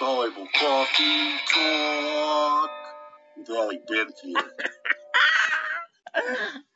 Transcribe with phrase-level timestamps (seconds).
[0.00, 2.70] Bible Coffee Talk
[3.36, 4.50] with Allie Benfield.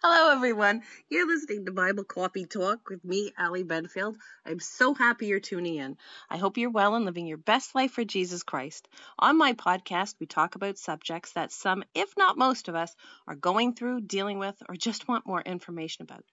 [0.02, 0.82] Hello, everyone.
[1.08, 4.16] You're listening to Bible Coffee Talk with me, Allie Benfield.
[4.44, 5.96] I'm so happy you're tuning in.
[6.28, 8.86] I hope you're well and living your best life for Jesus Christ.
[9.18, 12.94] On my podcast, we talk about subjects that some, if not most of us,
[13.26, 16.24] are going through, dealing with, or just want more information about.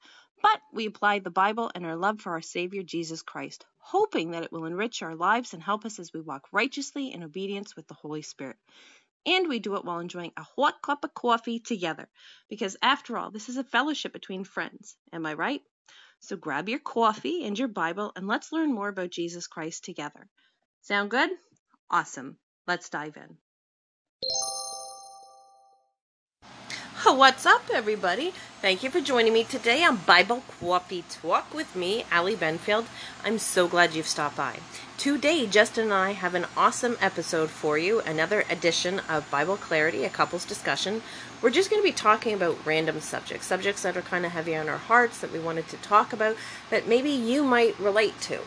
[0.42, 4.44] But we apply the Bible and our love for our Savior Jesus Christ, hoping that
[4.44, 7.88] it will enrich our lives and help us as we walk righteously in obedience with
[7.88, 8.58] the Holy Spirit.
[9.28, 12.08] And we do it while enjoying a hot cup of coffee together.
[12.50, 14.96] Because after all, this is a fellowship between friends.
[15.12, 15.62] Am I right?
[16.22, 20.28] So grab your coffee and your Bible and let's learn more about Jesus Christ together.
[20.82, 21.30] Sound good?
[21.92, 22.38] Awesome.
[22.66, 23.38] Let's dive in.
[27.10, 28.34] What's up, everybody?
[28.62, 32.86] Thank you for joining me today on Bible Coffee Talk with me, Allie Benfield.
[33.24, 34.60] I'm so glad you've stopped by.
[34.98, 40.04] Today, Justin and I have an awesome episode for you, another edition of Bible Clarity,
[40.04, 41.02] a couples discussion.
[41.42, 44.56] We're just going to be talking about random subjects, subjects that are kind of heavy
[44.56, 46.36] on our hearts that we wanted to talk about
[46.70, 48.42] that maybe you might relate to.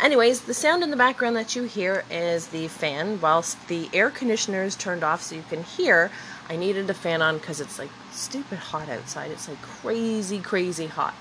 [0.00, 3.20] Anyways, the sound in the background that you hear is the fan.
[3.20, 6.10] Whilst the air conditioner is turned off so you can hear,
[6.48, 9.30] I needed a fan on because it's like stupid hot outside.
[9.30, 11.14] It's like crazy, crazy hot.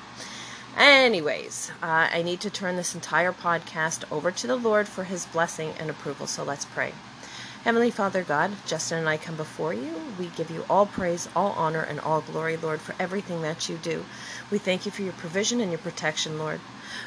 [0.78, 5.26] Anyways, uh, I need to turn this entire podcast over to the Lord for his
[5.28, 6.26] blessing and approval.
[6.26, 6.94] So let's pray.
[7.64, 9.96] Heavenly Father God, Justin and I come before you.
[10.20, 13.78] We give you all praise, all honor, and all glory, Lord, for everything that you
[13.78, 14.04] do.
[14.52, 16.60] We thank you for your provision and your protection, Lord.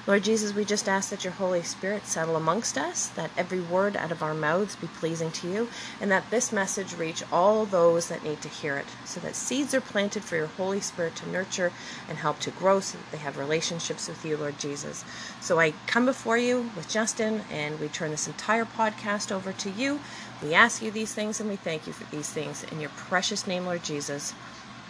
[0.07, 3.97] Lord Jesus, we just ask that your Holy Spirit settle amongst us, that every word
[3.97, 5.69] out of our mouths be pleasing to you,
[6.01, 9.75] and that this message reach all those that need to hear it, so that seeds
[9.75, 11.73] are planted for your Holy Spirit to nurture
[12.09, 15.05] and help to grow so that they have relationships with you, Lord Jesus.
[15.41, 19.71] So I come before you with Justin, and we turn this entire podcast over to
[19.71, 20.01] you.
[20.43, 22.65] We ask you these things, and we thank you for these things.
[22.71, 24.35] In your precious name, Lord Jesus.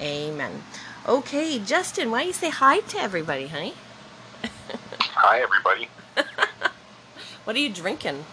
[0.00, 0.62] Amen.
[1.06, 3.74] Okay, Justin, why don't you say hi to everybody, honey?
[4.68, 5.88] Hi, everybody.
[7.44, 8.24] what are you drinking?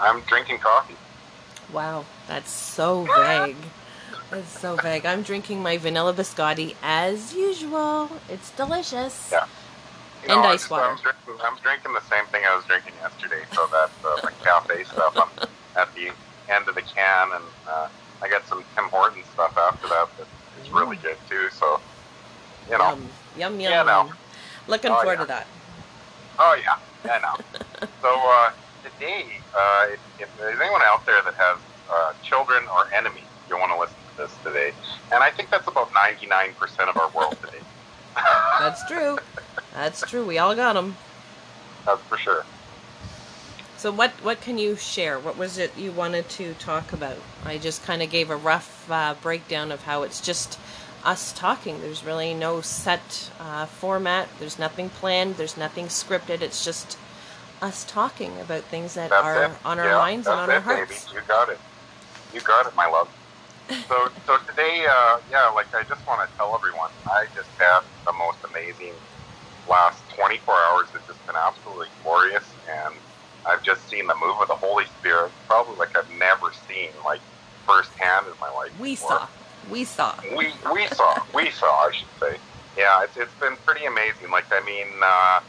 [0.00, 0.96] I'm drinking coffee.
[1.72, 3.56] Wow, that's so vague.
[4.30, 5.06] That's so vague.
[5.06, 8.10] I'm drinking my vanilla biscotti as usual.
[8.28, 9.30] It's delicious.
[9.32, 9.46] Yeah.
[10.24, 10.84] You and know, ice water.
[10.84, 13.42] I'm drinking, I'm drinking the same thing I was drinking yesterday.
[13.52, 16.10] So that's uh, the cafe stuff I'm at the
[16.52, 17.88] end of the can, and uh,
[18.22, 20.26] I got some Tim Hortons stuff after that that
[20.62, 21.48] is really good too.
[21.50, 21.80] So,
[22.70, 23.72] you know, Yum, yum, yum.
[23.72, 24.12] Yeah, no.
[24.68, 25.20] Looking Oh, forward yeah.
[25.22, 25.46] to that.
[26.38, 27.88] oh yeah, yeah, I know.
[28.02, 28.50] so uh,
[28.82, 29.24] today,
[29.56, 31.58] uh, if, if there's anyone out there that has
[31.92, 34.72] uh, children or enemies, you'll want to listen to this today.
[35.12, 37.58] And I think that's about 99% of our world today.
[38.60, 39.18] That's true.
[39.74, 40.24] That's true.
[40.24, 40.96] We all got them.
[41.84, 42.44] That's for sure.
[43.76, 45.18] So what what can you share?
[45.18, 47.16] What was it you wanted to talk about?
[47.44, 50.58] I just kind of gave a rough uh, breakdown of how it's just
[51.04, 51.80] us talking.
[51.80, 54.28] There's really no set uh, format.
[54.38, 55.36] There's nothing planned.
[55.36, 56.40] There's nothing scripted.
[56.42, 56.98] It's just
[57.62, 59.50] us talking about things that That's are it.
[59.64, 61.06] on our Yeah, minds and on our it, hearts.
[61.08, 61.14] Baby.
[61.14, 61.60] You got it.
[62.32, 63.08] You got it, my love.
[63.90, 67.80] So, so today, uh, yeah, like I just want to tell everyone, I just had
[68.06, 68.96] the most amazing
[69.66, 70.88] last 24 hours.
[70.94, 73.00] It's just been absolutely glorious, and
[73.46, 77.22] I've just seen the move of the Holy Spirit, probably like I've never seen, like
[77.68, 78.72] firsthand in my life.
[78.78, 79.20] We before.
[79.20, 79.28] saw.
[79.68, 80.14] We saw.
[80.36, 82.38] We we saw we saw I should say.
[82.76, 84.30] Yeah, it's it's been pretty amazing.
[84.30, 85.40] Like I mean, uh,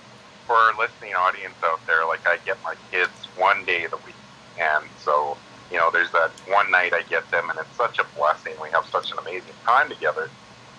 [0.47, 3.97] for our listening audience out there, like I get my kids one day of the
[4.05, 4.15] week,
[4.57, 5.37] and so
[5.71, 8.53] you know, there's that one night I get them, and it's such a blessing.
[8.61, 10.29] We have such an amazing time together.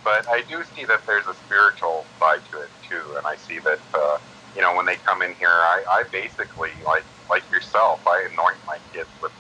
[0.04, 3.58] But I do see that there's a spiritual side to it too, and I see
[3.60, 4.19] that uh,
[4.54, 8.58] you know when they come in here, I, I basically like like yourself, I anoint
[8.66, 9.32] my kids with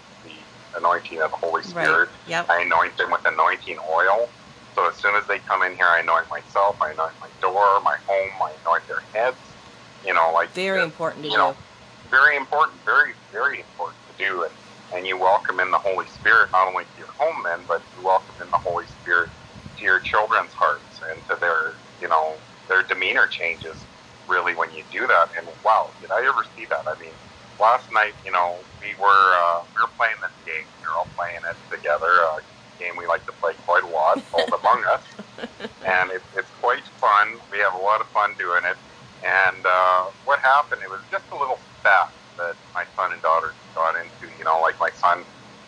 [0.76, 2.10] anointing of the Holy Spirit.
[2.26, 2.46] Yep.
[2.50, 4.30] I anoint them with anointing oil.
[4.74, 7.80] So as soon as they come in here, I anoint myself, I anoint my door,
[7.82, 9.56] my home, I anoint their heads.
[10.04, 12.10] You know, like Very uh, important to you know, do.
[12.10, 14.44] very important, very very important to do.
[14.44, 14.54] And
[14.94, 18.02] and you welcome in the Holy Spirit not only to your home then, but you
[18.02, 19.30] welcome in the Holy Spirit
[19.78, 23.86] to your children's hearts and to their you know their demeanor changes
[24.28, 25.28] really when you do that.
[25.36, 26.84] And wow, did I ever see that?
[26.86, 27.14] I mean,
[27.58, 30.64] last night, you know, we were uh, we were playing this game.
[30.80, 32.06] We were all playing it together.
[32.06, 32.40] A
[32.78, 35.02] game we like to play quite a lot called Among Us,
[35.84, 37.36] and it, it's quite fun.
[37.50, 38.76] We have a lot of fun doing it.
[39.24, 40.82] And uh, what happened?
[40.82, 44.32] It was just a little spat that my son and daughter got into.
[44.38, 45.24] You know, like my son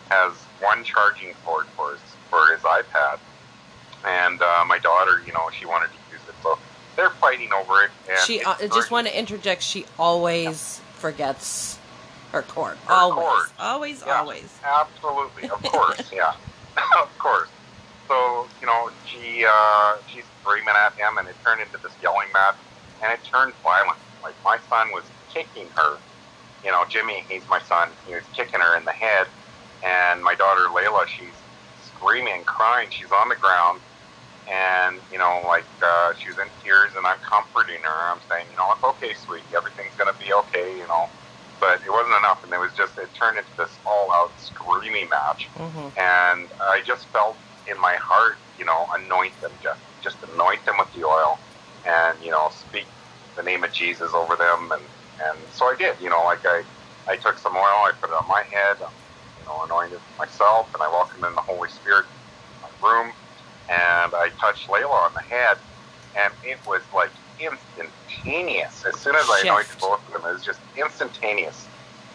[0.09, 3.19] has one charging cord for his for his iPad,
[4.05, 6.35] and uh, my daughter, you know, she wanted to use it.
[6.43, 6.57] So
[6.95, 7.91] they're fighting over it.
[8.07, 9.63] And She uh, just want to interject.
[9.63, 11.78] She always forgets
[12.33, 12.79] her cord.
[12.87, 13.49] Her always, cord.
[13.59, 14.19] always, Yeah.
[14.21, 14.61] always.
[14.63, 16.33] Absolutely, of course, yeah,
[17.01, 17.51] of course.
[18.09, 22.29] So you know, she uh, she's screaming at him, and it turned into this yelling
[22.33, 22.57] match,
[23.03, 23.99] and it turned violent.
[24.23, 25.99] Like my son was kicking her.
[26.63, 27.95] You know, Jimmy, he's my son.
[28.05, 29.27] He was kicking her in the head,
[29.83, 31.45] and my daughter Layla, she's
[31.75, 32.89] screaming, crying.
[32.91, 33.81] She's on the ground,
[34.47, 38.11] and you know, like uh, she was in tears, and I'm comforting her.
[38.13, 39.55] I'm saying, you know, it's okay, sweetie.
[39.55, 40.77] Everything's gonna be okay.
[40.77, 41.07] You know,
[41.59, 45.51] but it wasn't enough, and it was just it turned into this all-out screaming match
[45.57, 50.65] hmm and I just felt in my heart, you know, anoint them, just just anoint
[50.65, 51.41] them with the oil,
[51.85, 52.89] and you know, speak
[53.37, 54.89] the name of Jesus over them, and
[55.19, 56.63] and so I did, you know, like I
[57.07, 58.77] I took some oil, I put it on my head,
[59.37, 62.05] you know, anointed myself, and I welcomed in the Holy Spirit
[62.51, 63.13] in my room,
[63.69, 65.57] and I touched Layla on the head,
[66.15, 68.85] and it was like instantaneous.
[68.87, 69.45] As soon as I Shift.
[69.49, 71.69] anointed both them, it was just instantaneous,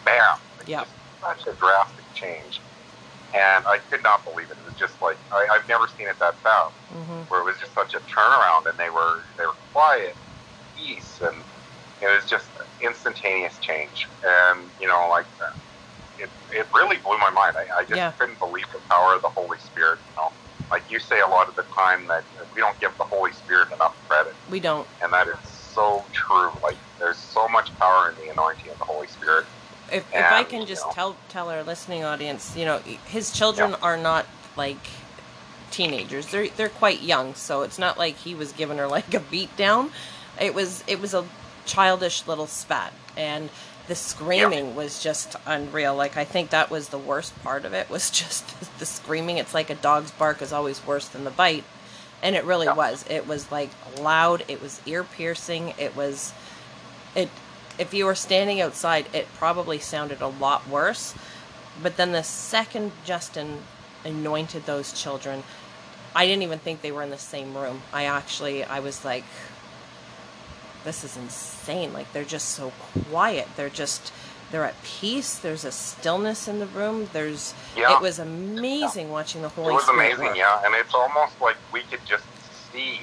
[0.05, 0.21] bam,
[0.57, 2.61] like just such a drastic change
[3.33, 4.57] and I could not believe it.
[4.57, 7.57] It was just like I, I've never seen it that fast, hmm where it was
[7.59, 10.17] just such a turnaround, and they were they were quiet,
[10.75, 11.43] peace, and
[12.01, 14.07] it was just instantaneous change.
[14.23, 15.45] And you know, like uh,
[16.17, 17.55] it, it really blew my mind.
[17.57, 18.11] I, I just Yeah.
[18.11, 19.99] couldn't believe the power of the Holy Spirit.
[20.07, 20.29] You know,
[20.71, 23.67] like you say a lot of the time that we don't give the Holy Spirit
[23.73, 24.87] enough credit, We don't.
[25.01, 25.35] and that is
[25.75, 26.51] so true.
[26.63, 29.45] Like there's so much power in the anointing of the Holy Spirit.
[29.91, 30.91] If, if I And, can you just know.
[30.93, 34.25] tell tell our listening audience, you know, his children are not
[34.57, 34.79] like
[35.71, 36.27] teenagers.
[36.27, 39.55] They're they're quite young, so it's not like he was giving her like a beat
[39.57, 39.91] down.
[40.41, 41.25] It was it was a
[41.65, 43.49] childish little spat, and
[43.87, 45.95] the screaming was just unreal.
[45.95, 49.37] Like I think that was the worst part of it was just the screaming.
[49.37, 51.63] It's like a dog's bark is always worse than the bite,
[52.23, 52.73] and it really Yeah.
[52.75, 53.05] was.
[53.09, 53.69] It was like
[53.99, 54.43] loud.
[54.47, 55.73] It was ear piercing.
[55.77, 56.33] It was
[57.15, 57.29] it
[57.77, 61.13] if you were standing outside it probably sounded a lot worse
[61.81, 63.59] but then the second justin
[64.03, 65.43] anointed those children
[66.15, 69.23] i didn't even think they were in the same room i actually i was like
[70.83, 72.71] this is insane like they're just so
[73.09, 74.11] quiet they're just
[74.51, 77.95] they're at peace there's a stillness in the room there's Yeah.
[77.95, 80.37] it was amazing watching the holy it was Spirit amazing, work.
[80.37, 80.65] yeah.
[80.65, 82.23] And it's almost like we could just
[82.71, 83.01] see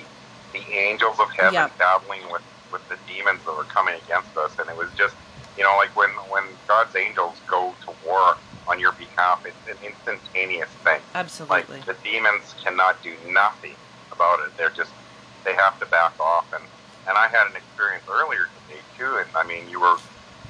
[0.52, 1.78] the angels of heaven Yep.
[1.78, 4.52] battling with, with the demons that were coming against us.
[4.58, 5.14] And it was just,
[5.56, 8.36] you know, like when, when God's angels go to war
[8.68, 11.00] on your behalf, it's an instantaneous thing.
[11.14, 13.74] Absolutely, Like the demons cannot do nothing
[14.12, 14.56] about it.
[14.56, 14.90] They're just,
[15.44, 16.46] they have to back off.
[16.54, 16.62] And,
[17.08, 19.16] and I had an experience earlier today too.
[19.18, 19.96] And I mean, you were,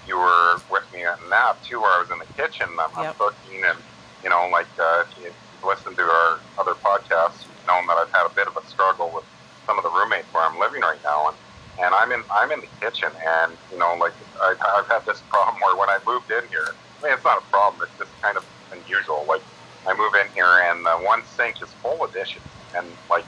[0.06, 2.68] you were with me at nap too, where I was in the kitchen.
[2.80, 3.18] I'm, I'm Yep.
[3.18, 3.84] cooking and,
[4.22, 8.12] you know, like uh, if you've listened to our other podcasts, you've known that I've
[8.14, 9.24] had a bit of a struggle with
[9.66, 11.38] some of the roommates where I'm living right now, and
[11.78, 15.22] and I'm in I'm in the kitchen, and you know, like I, I've had this
[15.30, 18.20] problem where when I moved in here, I mean, it's not a problem, it's just
[18.22, 19.26] kind of unusual.
[19.28, 19.42] Like
[19.86, 22.42] I move in here, and uh, one sink is full of dishes,
[22.74, 23.26] and like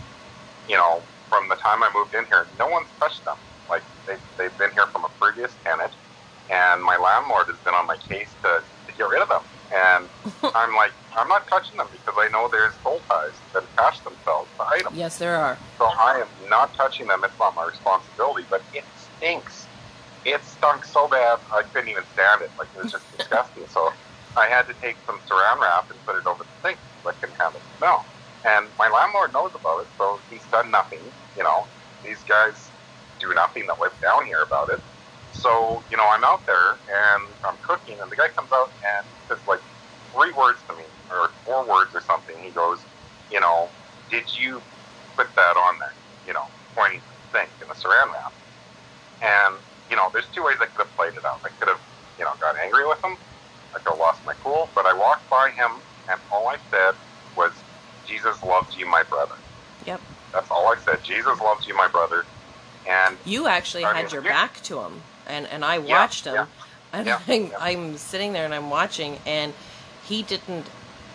[0.69, 3.37] you know, from the time I moved in here, no one's touched them.
[3.69, 5.97] Like they they've been here from a previous tenant,
[6.50, 9.43] and my landlord has been on my case to, to get rid of them.
[9.73, 10.08] And
[10.55, 14.50] I'm like, I'm not touching them because I know there's soul ties that attach themselves
[14.58, 14.96] to items.
[14.96, 17.23] yes there are So I am not touching them.
[17.25, 19.69] It's not my responsibility, but it stinks.
[20.25, 22.50] It stunk so bad I couldn't even stand it.
[22.59, 23.66] Like it was just disgusting.
[23.69, 23.90] So
[24.37, 27.14] I had to take some saran wrap and put it over the sink so I
[27.21, 28.04] couldn't handle the smell.
[28.45, 31.00] And my landlord knows about it, so he's done nothing.
[31.37, 31.66] You know,
[32.02, 32.73] these guys
[33.19, 34.80] do nothing that live down here about it.
[35.45, 39.05] So, you know, I'm out there and I'm cooking, and the guy comes out and
[39.29, 39.61] says like
[40.17, 42.35] three words to me, or four words or something.
[42.43, 42.81] He goes,
[43.31, 43.69] you know,
[44.11, 44.63] did you
[45.19, 45.93] put that on there?
[46.27, 48.33] You know, pointing to the sink in the saran wrap.
[49.21, 49.61] And,
[49.91, 51.41] you know, there's two ways I could have played it out.
[51.45, 51.81] I could have,
[52.19, 53.17] you know, got angry with him.
[53.75, 54.71] I could have lost my cool.
[54.75, 55.73] But I walked by him,
[56.09, 56.95] and all I said
[57.37, 57.53] was,
[58.07, 59.35] Jesus loves you, my brother.
[59.85, 60.01] Yep.
[60.33, 61.05] That's all I said.
[61.05, 62.25] Jesus loves you, my brother.
[62.89, 64.31] And You actually I had mean, your yeah.
[64.31, 66.47] back to him, and and I watched him, yeah,
[66.93, 67.57] and yeah, I'm, yeah.
[67.61, 69.52] I'm sitting there and I'm watching, and
[70.07, 70.66] he didn't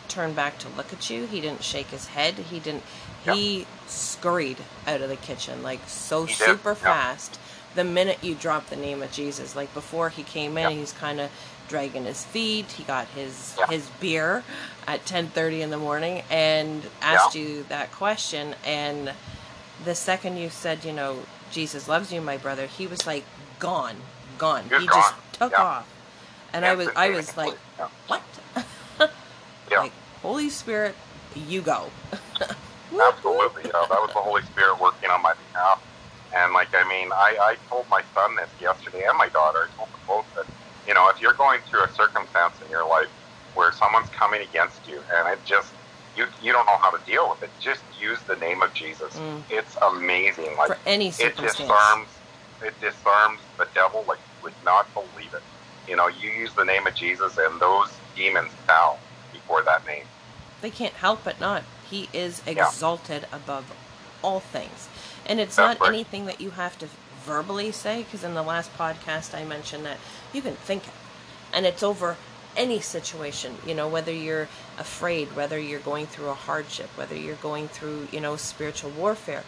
[0.08, 1.26] turn back to look at you.
[1.26, 2.36] He didn't shake his head.
[2.36, 2.84] He didn't.
[3.26, 6.76] He scurried out of the kitchen like so He super yeah.
[6.76, 7.40] fast.
[7.76, 10.78] The minute you dropped the name of Jesus, like before he came in, Yeah.
[10.80, 11.30] he's kind of
[11.68, 12.72] dragging his feet.
[12.72, 13.68] He got his Yeah.
[13.68, 14.44] his beer
[14.88, 19.12] at 10:30 in the morning and asked you that question and
[19.86, 21.20] the second you said, you know,
[21.52, 23.24] Jesus loves you, my brother, he was like
[23.60, 23.96] gone,
[24.38, 24.64] gone.
[24.70, 25.64] He He just took yeah.
[25.64, 25.88] off,
[26.54, 27.88] and I was, I was like, Yeah.
[28.08, 28.24] what?
[29.72, 29.82] Yeah.
[29.82, 29.92] Like,
[30.24, 30.96] Holy Spirit,
[31.36, 31.92] you go.
[32.92, 35.80] Absolutely, you know, that was the Holy Spirit working on my behalf.
[36.36, 39.68] And like, I mean, I, I told my son this yesterday and my daughter.
[39.72, 40.46] I told them both that,
[40.88, 43.08] You know, if you're going through a circumstance in your life
[43.54, 45.72] where someone's coming against you and it just
[46.18, 49.14] you you don't know how to deal with it, just use the name of Jesus.
[49.16, 49.44] Mm.
[49.52, 50.56] It's amazing.
[50.58, 51.58] Like For any it circumstance.
[51.58, 52.08] disarms
[52.64, 55.42] it disarms the devil like you would not believe it.
[55.88, 58.98] You know, you use the name of Jesus and those demons bow
[59.34, 60.04] before that name.
[60.62, 61.64] They can't help but not.
[61.90, 62.68] He is Yeah.
[62.68, 63.66] exalted above
[64.22, 64.88] all things.
[65.26, 65.94] And it's That's not right.
[65.96, 66.90] anything that you have to
[67.26, 69.98] verbally say, because in the last podcast I mentioned that
[70.34, 70.94] you can think it.
[71.52, 72.18] And it's over
[72.58, 74.48] any situation, you know, whether you're
[74.78, 79.44] afraid, whether you're going through a hardship, whether you're going through, you know, spiritual warfare.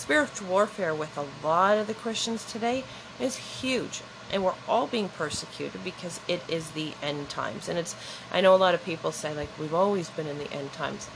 [0.00, 2.84] Spiritual warfare with a lot of the Christians today
[3.20, 4.00] is huge.
[4.32, 7.68] And we're all being persecuted because it is the end times.
[7.68, 7.94] And it's,
[8.32, 11.10] I know a lot of people say, like, we've always been in the end times.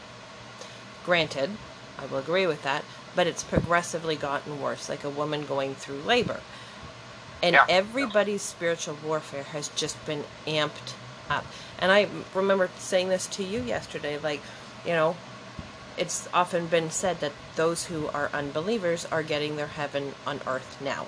[1.07, 1.53] Granted,
[1.99, 2.85] I will agree with that,
[3.17, 6.41] but it's progressively gotten worse, like a woman going through labor.
[7.43, 7.65] And Yeah.
[7.71, 10.93] everybody's spiritual warfare has just been amped
[11.31, 11.47] up.
[11.79, 14.43] And I remember saying this to you yesterday, like,
[14.85, 15.17] you know,
[15.97, 20.81] it's often been said that those who are unbelievers are getting their heaven on earth
[20.81, 21.07] now,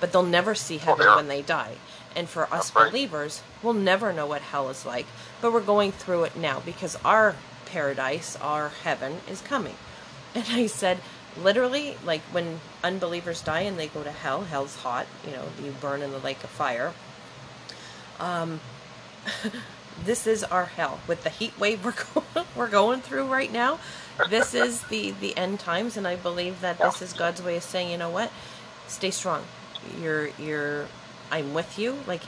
[0.00, 1.16] but they'll never see heaven yeah.
[1.16, 1.76] when they die.
[2.14, 2.90] And for us right.
[2.90, 5.06] believers, we'll never know what hell is like,
[5.40, 7.36] but we're going through it now because our
[7.66, 9.76] paradise, our heaven, is coming.
[10.34, 10.96] And I said,
[11.36, 15.72] literally, like when unbelievers die and they go to hell, hell's hot, you know, you
[15.72, 16.94] burn in the lake of fire.
[18.18, 18.60] Um,
[20.04, 23.78] this is our hell with the heat wave we're going, we're going through right now.
[24.28, 27.62] This is the the end times, and I believe that this is God's way of
[27.62, 28.30] saying, you know what,
[28.86, 29.42] stay strong.
[30.00, 30.86] You're you're,
[31.30, 31.98] I'm with you.
[32.06, 32.22] Like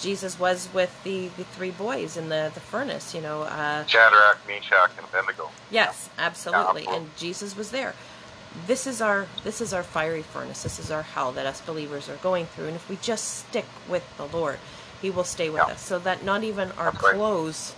[0.00, 3.14] Jesus was with the the three boys in the the furnace.
[3.14, 5.50] You know, uh, Shadrach, Meshach, and Abednego.
[5.70, 6.82] Yes, absolutely.
[6.82, 6.96] absolutely.
[6.96, 7.94] And Jesus was there.
[8.66, 10.62] This is our this is our fiery furnace.
[10.62, 12.66] This is our hell that us believers are going through.
[12.66, 14.58] And if we just stick with the Lord,
[15.00, 15.74] He will stay with Yeah.
[15.74, 15.82] us.
[15.82, 17.14] So that not even our That's right.
[17.14, 17.74] clothes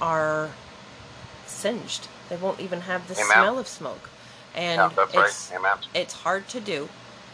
[0.00, 0.50] are
[1.58, 2.08] singed.
[2.28, 3.26] They won't even have the Amen.
[3.26, 4.08] smell of smoke.
[4.54, 5.26] And Yeah, that's right.
[5.26, 5.52] it's
[5.94, 6.88] it's hard to do,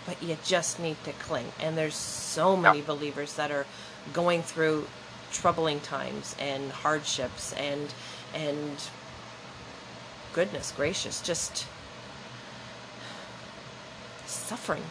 [0.07, 1.52] but you just need to cling.
[1.61, 2.85] And there's so many Yeah.
[2.87, 3.66] believers that are
[4.12, 4.87] going through
[5.33, 7.93] troubling times and hardships and
[8.35, 8.76] and
[10.33, 11.66] goodness gracious, just
[14.26, 14.85] suffering.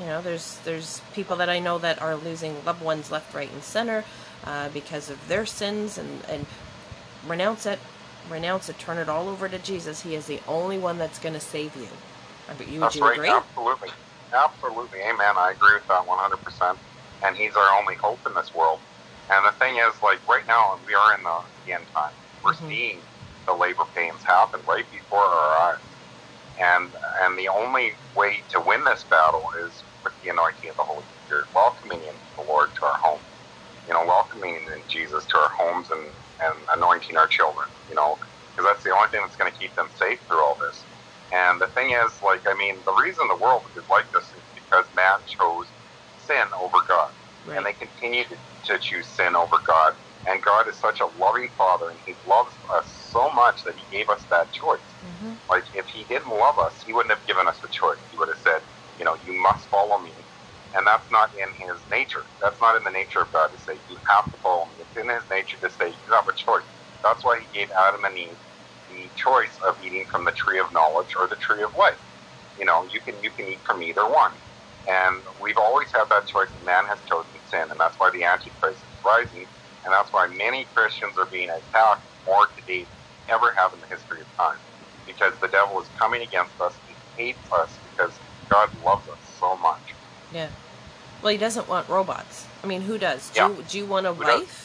[0.00, 3.50] You know, there's there's people that I know that are losing loved ones left, right,
[3.52, 4.04] and center
[4.44, 6.46] uh, because of their sins, and and
[7.26, 7.78] renounce it,
[8.24, 10.02] renounce it, turn it all over to Jesus.
[10.02, 12.02] He is the only one that's going to save you.
[12.48, 13.20] I bet you would That's you right.
[13.20, 13.44] agree?
[13.44, 13.90] Absolutely.
[14.34, 15.00] Absolutely.
[15.00, 15.34] Amen.
[15.38, 16.78] I agree with that 100%.
[17.26, 18.80] And he's our only hope in this world.
[19.30, 22.12] And the thing is, like, right now, we are in the, the end time.
[22.44, 22.68] We're Mhm.
[22.68, 23.06] seeing
[23.48, 25.98] the labor pains happen right before our eyes.
[26.58, 30.84] And, and the only way to win this battle is with the anointing of the
[30.84, 33.22] Holy Spirit, welcoming in the Lord to our home.
[33.88, 38.18] You know, welcoming in Jesus to our homes and, and anointing our children, you know,
[38.56, 40.86] because that's the only thing that's going to keep them safe through all this.
[41.32, 44.44] And the thing is, like, I mean, the reason the world is like this is
[44.54, 45.72] because man chose
[46.16, 47.12] sin over God.
[47.58, 49.94] And they continue to, to choose sin over God.
[50.26, 53.86] And God is such a loving Father, and He loves us so much that He
[53.90, 54.96] gave us that choice.
[55.02, 58.00] hmm Like, if He didn't love us, He wouldn't have given us the choice.
[58.10, 58.60] He would have said,
[58.98, 60.26] you know, you must follow me.
[60.74, 62.26] And that's not in His nature.
[62.42, 64.71] That's not in the nature of God to say, you have to follow me.
[64.94, 66.62] It's in His nature to say, you have a choice.
[67.02, 68.36] That's why He gave Adam and Eve
[68.90, 71.98] the choice of eating from the tree of knowledge or the tree of life.
[72.58, 74.32] You know, you can you can eat from either one.
[74.86, 76.48] And we've always had that choice.
[76.54, 79.46] and Man has chosen sin, and that's why the Antichrist is rising,
[79.84, 82.80] and that's why many Christians are being attacked more today
[83.26, 84.58] than ever have in the history of time.
[85.06, 86.74] Because the devil is coming against us.
[87.16, 88.12] He hates us because
[88.50, 89.94] God loves us so much.
[90.34, 90.48] Yeah.
[91.22, 92.46] Well, he doesn't want robots.
[92.62, 93.30] I mean, who does?
[93.30, 93.48] Do, Yeah.
[93.48, 94.61] you, do you want a Who does?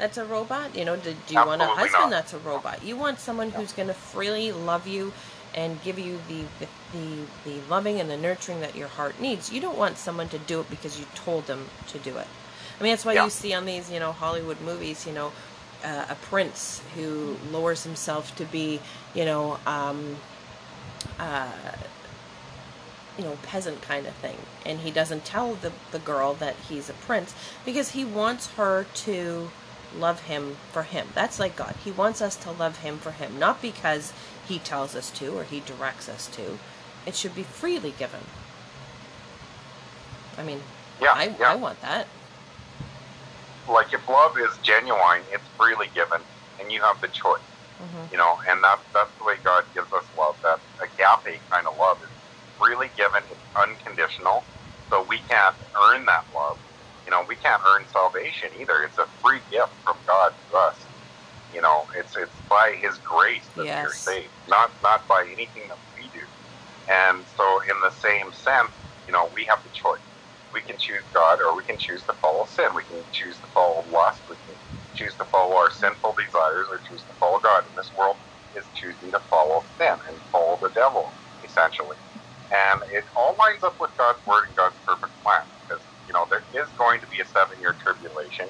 [0.00, 0.74] That's a robot?
[0.74, 2.10] You know, do, do you want a husband not.
[2.10, 2.82] that's a robot?
[2.82, 5.12] You want someone who's going to freely love you
[5.54, 9.52] and give you the, the the the loving and the nurturing that your heart needs.
[9.52, 12.26] You don't want someone to do it because you told them to do it.
[12.78, 13.24] I mean, that's why Yeah.
[13.24, 15.32] you see on these, you know, Hollywood movies, you know,
[15.84, 18.80] uh, a prince who lowers himself to be,
[19.14, 20.16] you know, um,
[21.18, 21.46] uh,
[23.18, 24.36] you know, peasant kind of thing.
[24.64, 28.86] And he doesn't tell the, the girl that he's a prince because he wants her
[28.94, 29.50] to
[29.98, 31.08] love him for him.
[31.14, 31.74] That's like God.
[31.84, 34.12] He wants us to love him for him, not because
[34.46, 36.58] he tells us to or he directs us to.
[37.06, 38.20] It should be freely given.
[40.38, 40.60] I mean,
[41.00, 41.52] Yeah, I, yeah.
[41.52, 42.06] I want that.
[43.68, 46.20] like if love is genuine, it's freely given,
[46.58, 47.40] and you have the choice.
[47.78, 50.36] hmm You know, and that's that's the way God gives us love.
[50.42, 52.10] That agape kind of love is
[52.58, 54.44] freely given, it's unconditional.
[54.90, 55.54] So we can't
[55.84, 56.58] earn that love.
[57.10, 58.84] You know, we can't earn salvation either.
[58.86, 60.86] It's a free gift from God to us.
[61.52, 65.68] You know, it's it's by His grace that we are saved, not not by anything
[65.70, 66.22] that we do.
[66.88, 68.70] And so, in the same sense,
[69.08, 70.06] you know, we have the choice.
[70.54, 72.70] We can choose God, or we can choose to follow sin.
[72.76, 74.24] We can choose to follow lust.
[74.28, 74.56] We can
[74.94, 77.64] choose to follow our sinful desires, or choose to follow God.
[77.66, 78.18] And this world
[78.54, 81.98] is choosing to follow sin and follow the devil, essentially.
[82.52, 85.42] And it all lines up with God's word and God's perfect plan.
[86.10, 88.48] You know, there is going to be a seven year tribulation.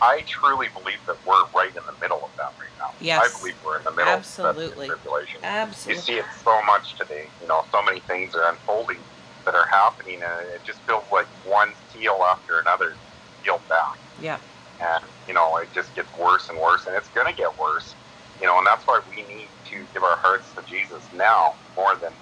[0.00, 2.96] I truly believe that we're right in the middle of that right now.
[2.98, 3.20] Yes.
[3.28, 4.88] I believe we're in the middle Absolutely.
[4.88, 5.94] of the seven-year.
[5.94, 7.30] You see it so much today.
[7.42, 9.04] You know, so many things are unfolding
[9.44, 12.98] that are happening, and it just feels like one seal after another is
[13.44, 14.38] sealed back Yeah.
[14.80, 17.96] and you know it just gets worse and worse and it's going to get worse
[18.40, 21.94] you know and that's why we need to give our hearts to jesus now more
[22.00, 22.12] than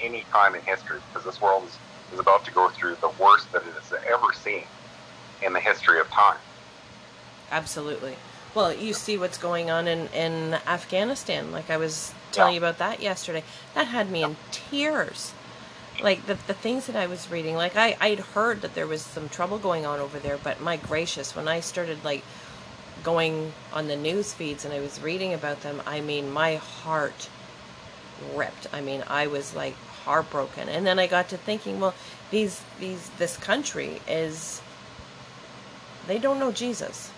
[0.00, 1.80] any time in history because this world is,
[2.12, 4.64] is about to go through the worst that it has ever seen
[5.42, 6.38] in the history of time
[7.50, 8.16] Absolutely.
[8.54, 11.52] Well, you see what's going on in, in Afghanistan.
[11.52, 12.60] Like I was telling Yeah.
[12.60, 13.44] you about that yesterday.
[13.74, 15.32] That had me in tears.
[16.02, 17.54] Like the, the things that I was reading.
[17.54, 20.76] Like I, I'd heard that there was some trouble going on over there, but my
[20.76, 22.24] gracious, when I started like
[23.04, 27.28] going on the news feeds and I was reading about them, I mean, my heart
[28.34, 28.66] ripped.
[28.72, 30.68] I mean, I was like heartbroken.
[30.68, 31.94] And then I got to thinking, well,
[32.30, 34.62] these these this country is
[36.06, 37.10] they don't know Jesus.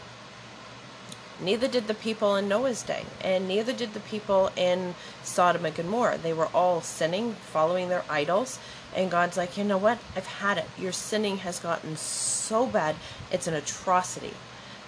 [1.41, 5.75] Neither did the people in Noah's day, and neither did the people in Sodom and
[5.77, 6.19] Gomorrah.
[6.19, 8.59] They were all sinning, following their idols,
[8.93, 9.99] and God's like, you know what?
[10.17, 10.67] I've had it.
[10.77, 12.97] Your sinning has gotten so bad,
[13.31, 14.35] it's an atrocity.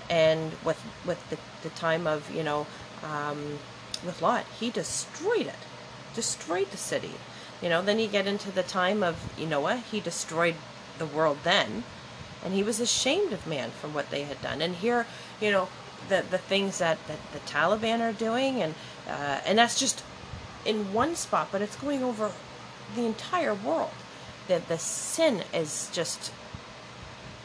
[0.08, 2.66] And with with the, the time of you know,
[3.04, 3.60] um,
[4.04, 5.62] with Lot, he destroyed it,
[6.14, 7.12] destroyed the city.
[7.62, 10.54] You know, then you get into the time of Noah, he destroyed
[10.98, 11.84] the world then,
[12.44, 14.62] and he was ashamed of man for what they had done.
[14.62, 15.06] And here,
[15.40, 15.68] you know,
[16.08, 18.74] the the things that, that the Taliban are doing, and
[19.08, 20.02] uh, and that's just
[20.64, 22.32] in one spot, but it's going over
[22.94, 23.90] the entire world.
[24.48, 26.32] The the sin is just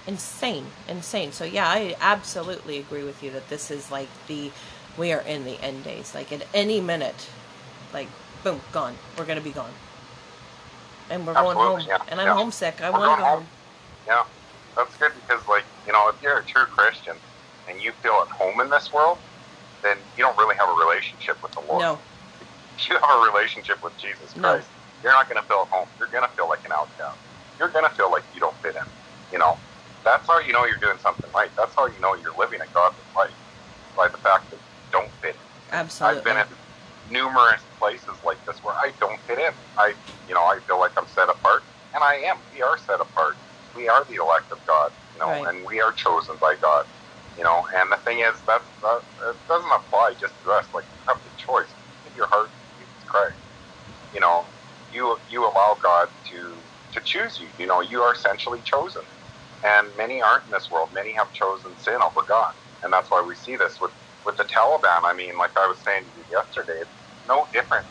[0.08, 1.32] insane, insane.
[1.32, 4.52] So yeah, I absolutely agree with you that this is like the
[4.98, 6.16] we are in the end days.
[6.16, 7.28] Like at any minute,
[7.94, 8.08] like
[8.44, 8.96] boom, gone.
[9.18, 9.72] We're gonna be gone,
[11.10, 11.80] and we're going home.
[11.88, 12.34] yeah, And I'm yeah.
[12.36, 12.82] homesick.
[12.82, 13.38] I want to go home.
[13.40, 13.48] home.
[14.08, 14.24] yeah
[14.76, 17.16] that's good because like you know if you're a true christian
[17.70, 19.18] and you feel at home in this world
[19.84, 22.00] then you don't really have a relationship with the lord No,
[22.78, 24.62] if you have a relationship with Jesus Christ, No.
[25.04, 25.88] You're not going to feel at home.
[26.00, 27.18] You're going to feel like an outcast.
[27.60, 28.82] You're going to feel like you don't fit in.
[29.32, 29.56] You know,
[30.04, 31.50] that's how you know you're doing something right.
[31.56, 33.30] That's how you know you're living a godly life
[33.96, 35.78] by the fact that you don't fit in.
[35.78, 36.18] absolutely.
[36.20, 36.48] I've been in
[37.08, 39.52] numerous places like this where I don't fit in.
[39.78, 39.96] I,
[40.28, 41.64] you know, I feel like I'm set apart,
[41.94, 42.38] and I am.
[42.52, 43.38] We are set apart.
[43.76, 45.48] We are the elect of God, you know, Right.
[45.48, 46.86] and we are chosen by God,
[47.38, 47.64] you know.
[47.76, 50.70] And the thing is, that, that it doesn't apply just to us.
[50.74, 51.76] Like you have the choice.
[52.04, 53.38] Give your heart to Jesus Christ.
[54.12, 54.50] You know,
[54.90, 56.64] you you allow God to
[56.94, 57.52] to choose you.
[57.58, 59.04] You know, you are essentially chosen.
[59.64, 60.90] And many aren't in this world.
[60.94, 63.92] Many have chosen sin over God, and that's why we see this with
[64.26, 65.04] with the Taliban.
[65.04, 67.86] I mean, like I was saying to you yesterday, it's no different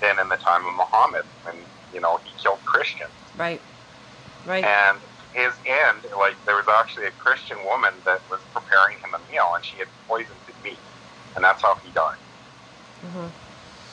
[0.00, 3.34] than in the time of Muhammad when you know he killed Christians.
[3.36, 3.64] right,
[4.44, 4.64] right.
[4.64, 5.00] And
[5.32, 9.52] his end, like there was actually a Christian woman that was preparing him a meal,
[9.54, 10.82] and she had poisoned his meat,
[11.36, 12.20] and that's how he died.
[13.02, 13.28] hmm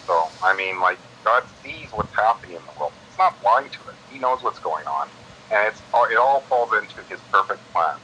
[0.07, 2.93] So I mean, like God sees what's happening in the world.
[3.05, 3.97] He's not blind to it.
[4.07, 5.09] He knows what's going on,
[5.51, 7.97] and it's all, it all falls into His perfect plan.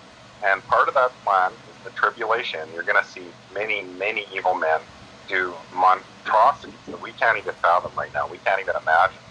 [0.44, 2.72] And part of that plan the tribulation.
[2.74, 4.82] You're going to see many, many evil men
[5.28, 8.28] do monstrosities that we can't even fathom right now.
[8.30, 9.22] We can't even imagine.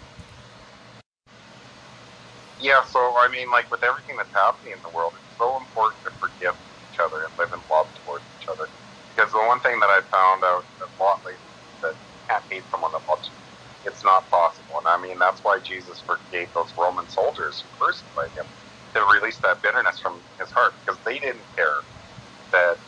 [2.59, 6.03] Yeah, so I mean, like with everything that's happening in the world, it's so important
[6.05, 8.69] to forgive each other and live in love towards each other.
[9.15, 12.45] Because the one thing that I found out a lot lately is that you can't
[12.49, 13.37] hate someone that loves you.
[13.85, 14.75] It's not possible.
[14.79, 18.47] And I mean, that's why Jesus forgave those Roman soldiers who crucified him
[18.95, 21.83] to release that bitterness from his heart because they didn't care
[22.53, 22.79] that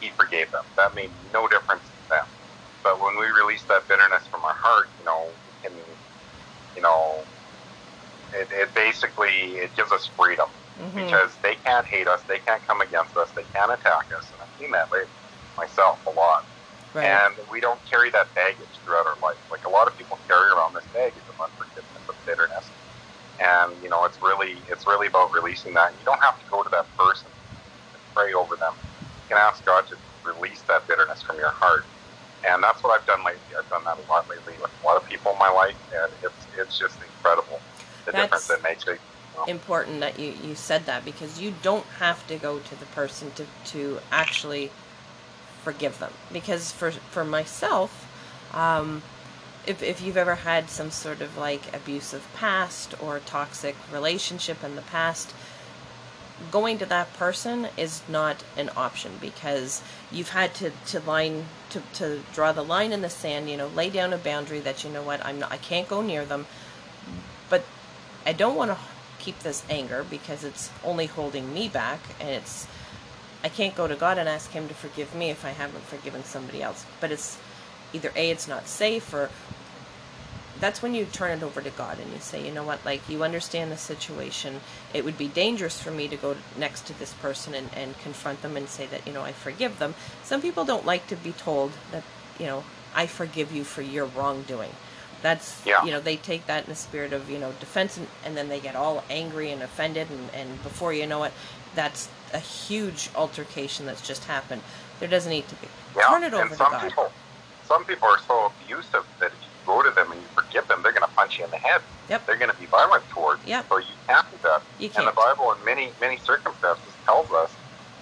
[0.00, 0.64] he forgave them.
[0.84, 2.26] That made no difference to them.
[2.84, 5.78] But when we release that bitterness from our heart, you know, we can,
[6.76, 7.28] you know,
[8.32, 12.66] it, it basically it gives us freedom hmm because they can't hate us, they can't
[12.68, 15.16] come against us, they can't attack us, and I've seen that lately
[15.56, 16.44] myself a lot.
[16.94, 17.06] Right.
[17.08, 19.40] And we don't carry that baggage throughout our life.
[19.50, 22.72] Like a lot of people carry around this baggage of unforgiveness, of bitterness,
[23.40, 25.98] and you know it's really it's really about releasing that.
[25.98, 27.32] You don't have to go to that person
[27.94, 28.74] and pray over them.
[29.22, 31.84] You can ask God to release that bitterness from your heart,
[32.46, 33.56] and that's what I've done lately.
[33.58, 36.10] I've done that a lot lately with a lot of people in my life, and
[36.22, 37.60] it's it's just incredible
[38.06, 38.86] the That's- difference it makes.
[38.86, 39.00] It
[39.48, 43.32] important that you, you said that because you don't have to go to the person
[43.32, 44.70] to, to actually
[45.60, 46.12] forgive them.
[46.32, 48.08] Because for, for myself,
[48.54, 49.02] um,
[49.66, 54.76] if, if you've ever had some sort of like abusive past or toxic relationship in
[54.76, 55.34] the past,
[56.50, 61.82] going to that person is not an option because you've had to, to line to,
[61.94, 64.90] to draw the line in the sand, you know, lay down a boundary that you
[64.90, 66.46] know what, I'm not I can't go near them.
[67.48, 67.64] But
[68.26, 68.78] I don't want to
[69.18, 72.66] keep this anger because it's only holding me back and it's
[73.42, 76.24] I can't go to God and ask him to forgive me if I haven't forgiven
[76.24, 76.84] somebody else.
[77.00, 77.38] But it's
[77.92, 79.30] either A it's not safe or
[80.60, 83.08] that's when you turn it over to God and you say, you know what, like
[83.08, 84.60] you understand the situation.
[84.92, 88.42] It would be dangerous for me to go next to this person and, and confront
[88.42, 89.94] them and say that, you know, I forgive them.
[90.22, 92.02] Some people don't like to be told that,
[92.38, 92.64] you know,
[92.94, 94.70] I forgive you for your wrongdoing.
[95.22, 95.84] That's, Yeah.
[95.84, 98.48] you know, they take that in the spirit of, you know, defense and, and then
[98.48, 101.32] they get all angry and offended and, and before you know it,
[101.74, 104.62] that's a huge altercation that's just happened.
[105.00, 105.66] There doesn't need to be.
[105.96, 106.82] Yeah, Turn it over and to some God.
[106.88, 107.10] people,
[107.66, 109.32] some people are so abusive that
[109.66, 111.80] go to them and you forgive them, they're going to punch you in the head.
[112.08, 112.26] Yep.
[112.26, 113.50] They're going to be violent towards you.
[113.50, 113.66] Yep.
[113.68, 114.62] So you can't do that.
[114.78, 115.00] You can.
[115.00, 115.12] And the.
[115.12, 117.50] Bible, in many many circumstances, tells us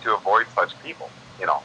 [0.03, 1.09] to avoid such people.
[1.41, 1.63] You know,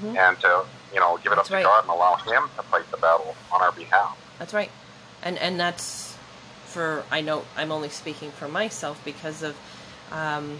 [0.00, 1.62] hmm and to you know give it That's up right.
[1.62, 4.16] to God and allow Him to fight the battle on our behalf.
[4.38, 4.70] That's right.
[5.22, 6.16] And and that's
[6.64, 9.56] for I know I'm only speaking for myself because of
[10.10, 10.58] um,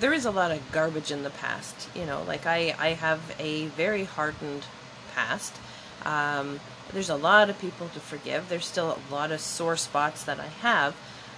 [0.00, 1.88] there is a lot of garbage in the past.
[1.94, 4.66] You know, like I I have a very hardened
[5.14, 5.54] past.
[6.04, 6.60] Um,
[6.92, 8.48] there's a lot of people to forgive.
[8.48, 10.94] There's still a lot of sore spots that I have.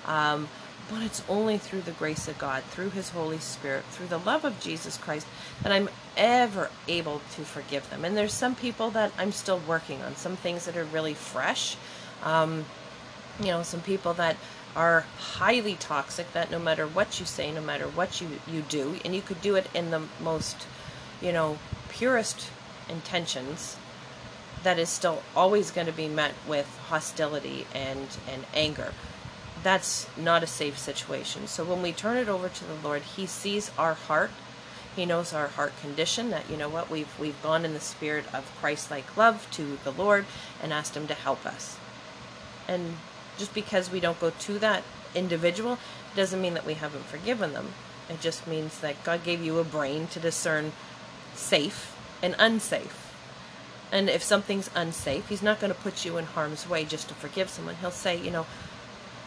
[0.07, 0.49] Um,
[0.89, 4.45] but it's only through the grace of God, through His Holy Spirit, through the love
[4.45, 5.27] of Jesus Christ,
[5.63, 8.05] that I'm ever able to forgive them.
[8.05, 11.77] And there's some people that I'm still working on, some things that are really fresh.
[12.23, 12.67] Um,
[13.41, 14.37] you know, some people that
[14.77, 18.97] are highly toxic, that no matter what you say, no matter what you, you do,
[19.05, 20.67] and you could do it in the most,
[21.21, 22.49] you know, purest
[22.89, 23.77] intentions,
[24.67, 28.93] that is still always going to be met with hostility and, and anger
[29.67, 31.49] that's not a safe situation.
[31.49, 34.31] So when we turn it over to the Lord, He sees our heart.
[34.95, 36.31] He knows our heart condition.
[36.31, 39.91] That you know what we've we've gone in the spirit of Christ-like love to the
[39.91, 40.25] Lord
[40.63, 41.79] and asked Him to help us.
[42.69, 42.99] And
[43.39, 44.85] just because we don't go to that
[45.17, 45.79] individual
[46.15, 47.73] doesn't mean that we haven't forgiven them.
[48.09, 50.71] It just means that God gave you a brain to discern
[51.35, 53.06] safe and unsafe.
[53.93, 57.15] And if something's unsafe, He's not going to put you in harm's way just to
[57.15, 57.77] forgive someone.
[57.77, 58.47] He'll say, you know,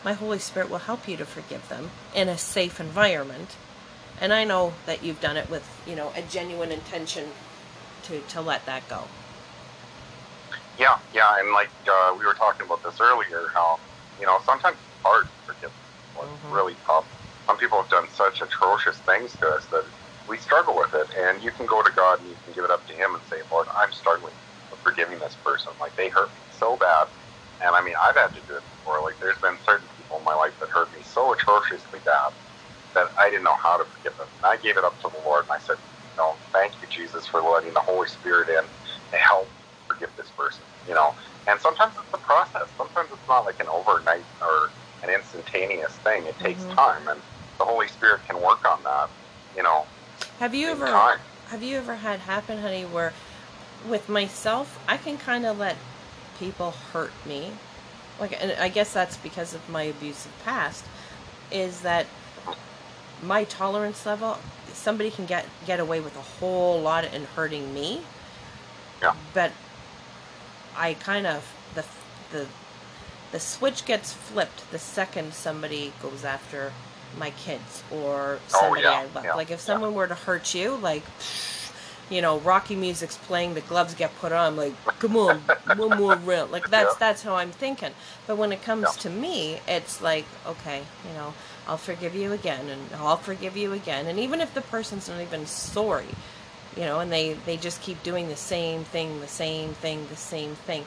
[0.03, 3.55] my Holy Spirit will help you to forgive them in a safe environment.
[4.21, 7.25] And I know that you've done it with, you know, a genuine intention
[8.03, 9.03] to, to let that go.
[10.77, 13.79] Yeah, yeah, and like uh, we were talking about this earlier, how
[14.19, 15.71] you know sometimes it's hard to forgive.
[16.15, 16.53] It's Mhm.
[16.53, 17.05] really tough.
[17.47, 19.85] Some people have done such atrocious things to us that
[20.27, 21.07] we struggle with it.
[21.17, 23.23] And you can go to God and you can give it up to Him and
[23.25, 24.35] say, Lord, I'm struggling
[24.83, 25.73] forgiving this person.
[25.79, 27.07] Like they hurt me so bad,
[27.61, 29.03] and I mean I've had to do it before.
[29.03, 32.31] Like there's been certain people in my life that hurt me so atrociously bad
[32.95, 34.27] that I didn't know how to forgive them.
[34.43, 35.77] And I gave it up to the Lord and I said,
[36.17, 38.63] No, thank you, Jesus, for letting the Holy Spirit in
[39.11, 39.51] to help
[39.87, 40.65] forgive this person.
[40.87, 41.15] You know,
[41.47, 42.71] and sometimes it's a process.
[42.77, 44.71] Sometimes it's not like an overnight or
[45.03, 46.25] an instantaneous thing.
[46.25, 46.75] It takes Mhm.
[46.75, 47.21] time, and
[47.59, 49.09] the Holy Spirit can work on that.
[49.55, 49.85] You know,
[50.39, 51.19] Have you ever time.
[51.47, 53.13] have you ever had happen, honey, where
[53.87, 55.77] with myself I can kind of let
[56.39, 57.51] people hurt me,
[58.19, 60.85] like, and I guess that's because of my abusive past,
[61.51, 62.05] is that
[63.21, 64.37] my tolerance level.
[64.73, 68.01] Somebody can get get away with a whole lot in hurting me,
[69.01, 69.13] Yeah.
[69.33, 69.51] but
[70.77, 71.43] I kind of
[71.75, 71.83] the
[72.31, 72.47] the
[73.31, 76.71] the switch gets flipped the second somebody goes after
[77.17, 79.25] my kids or Oh, somebody yeah, I love.
[79.25, 79.65] yeah, like if yeah.
[79.65, 81.03] someone were to hurt you, like
[82.09, 85.41] you know, Rocky music's playing, the gloves get put on, like, come on,
[85.75, 86.51] one more round.
[86.51, 86.99] Like that's Yeah.
[86.99, 87.93] that's how I'm thinking.
[88.27, 89.01] But when it comes Yeah.
[89.03, 91.33] to me, it's like, okay, you know,
[91.67, 94.07] I'll forgive you again and I'll forgive you again.
[94.07, 96.07] And even if the person's not even sorry,
[96.75, 100.15] you know, and they, they just keep doing the same thing, the same thing, the
[100.15, 100.85] same thing.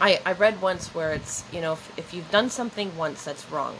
[0.00, 3.50] I, I read once where it's, you know, if, if you've done something once that's
[3.50, 3.76] wrong,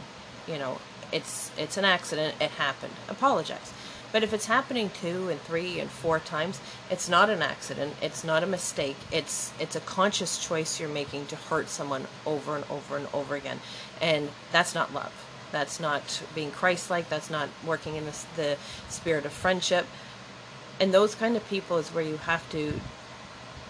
[0.47, 0.79] you know,
[1.13, 2.95] it's it's an accident, it happened.
[3.09, 3.73] Apologize.
[4.13, 7.95] But if it's happening two and three and four times, it's not an accident.
[8.03, 8.97] It's not a mistake.
[9.11, 13.35] It's it's a conscious choice you're making to hurt someone over and over and over
[13.35, 13.61] again,
[14.01, 15.13] and that's not love.
[15.51, 17.09] That's not being Christ-like.
[17.09, 18.57] That's not working in the, the
[18.89, 19.87] spirit of friendship.
[20.81, 22.81] And those kind of people is where you have to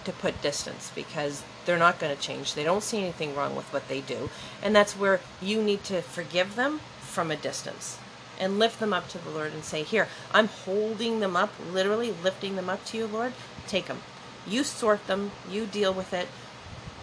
[0.05, 2.55] to put distance because they're not going to change.
[2.55, 4.31] They don't see anything wrong with what they do.
[4.61, 7.99] And that's where you need to forgive them from a distance
[8.43, 12.13] and lift them up to the Lord and say, Here, I'm holding them up, literally
[12.25, 13.33] lifting them up to you, Lord.
[13.69, 14.03] Take them.
[14.49, 16.27] You sort them, you deal with it.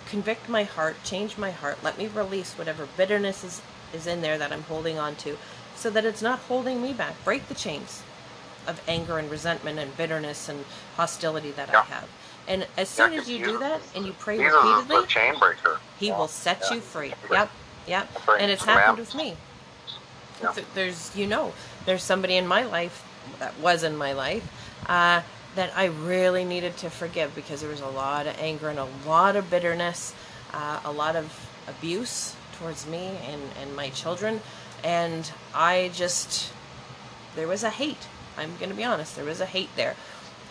[0.09, 1.77] Convict my heart, change my heart.
[1.81, 3.61] Let me release whatever bitterness is,
[3.93, 5.37] is in there that I'm holding on to
[5.75, 7.15] so that it's not holding me back.
[7.23, 8.03] Break the chains
[8.67, 10.65] of anger and resentment and bitterness and
[10.97, 11.79] hostility that Yeah.
[11.79, 12.09] I have.
[12.49, 15.79] And as soon Yeah, as you do that and you pray repeatedly, chain breaker.
[15.99, 17.13] he Yeah, will set you free.
[17.31, 17.49] Yep,
[17.87, 18.27] yep.
[18.27, 18.41] Right.
[18.41, 19.37] And it's happened with me.
[20.41, 21.53] Th- There's, you know,
[21.85, 23.05] there's somebody in my life
[23.39, 24.43] that was in my life
[24.87, 25.21] uh,
[25.55, 28.87] that I really needed to forgive because there was a lot of anger and a
[29.05, 30.13] lot of bitterness,
[30.53, 34.41] uh, a lot of abuse towards me and, and my children.
[34.83, 36.51] And I just,
[37.35, 38.07] there was a hate.
[38.37, 39.95] I'm going to be honest, there was a hate there.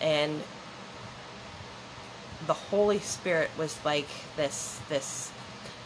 [0.00, 0.42] And
[2.46, 5.32] the Holy Spirit was like this, this,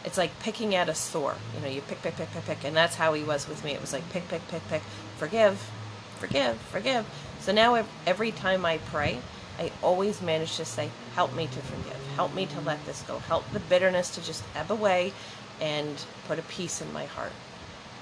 [0.04, 1.36] it's like picking at a sore.
[1.54, 2.64] You know, you pick, pick, pick, pick, pick.
[2.64, 3.72] And that's how he was with me.
[3.72, 4.82] It was like pick, pick, pick, pick.
[5.16, 5.70] Forgive,
[6.18, 7.06] forgive, forgive.
[7.40, 9.18] So now every time I pray,
[9.58, 12.00] I always manage to say, help me to forgive.
[12.16, 13.18] Help me to let this go.
[13.18, 15.12] Help the bitterness to just ebb away
[15.60, 17.32] and put a peace in my heart.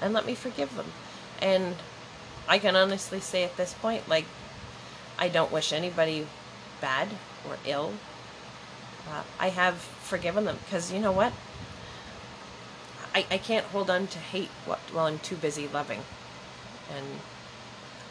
[0.01, 0.91] And let me forgive them.
[1.41, 1.75] And
[2.47, 4.25] I can honestly say at this point, like,
[5.19, 6.25] I don't wish anybody
[6.79, 7.09] bad
[7.47, 7.93] or ill.
[9.09, 11.33] Uh, I have forgiven them because you know what?
[13.13, 16.03] I, I can't hold on to hate what, while I'm too busy loving.
[16.89, 17.19] And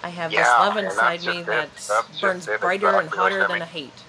[0.02, 1.46] I have this love inside me it.
[1.46, 4.04] that That's burns brighter and hotter Like, I than mean- a hate.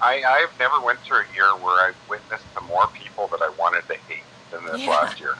[0.00, 3.50] I, I've never went through a year where I've witnessed to more people that I
[3.56, 4.90] wanted to hate than this Yeah.
[4.90, 5.36] last year.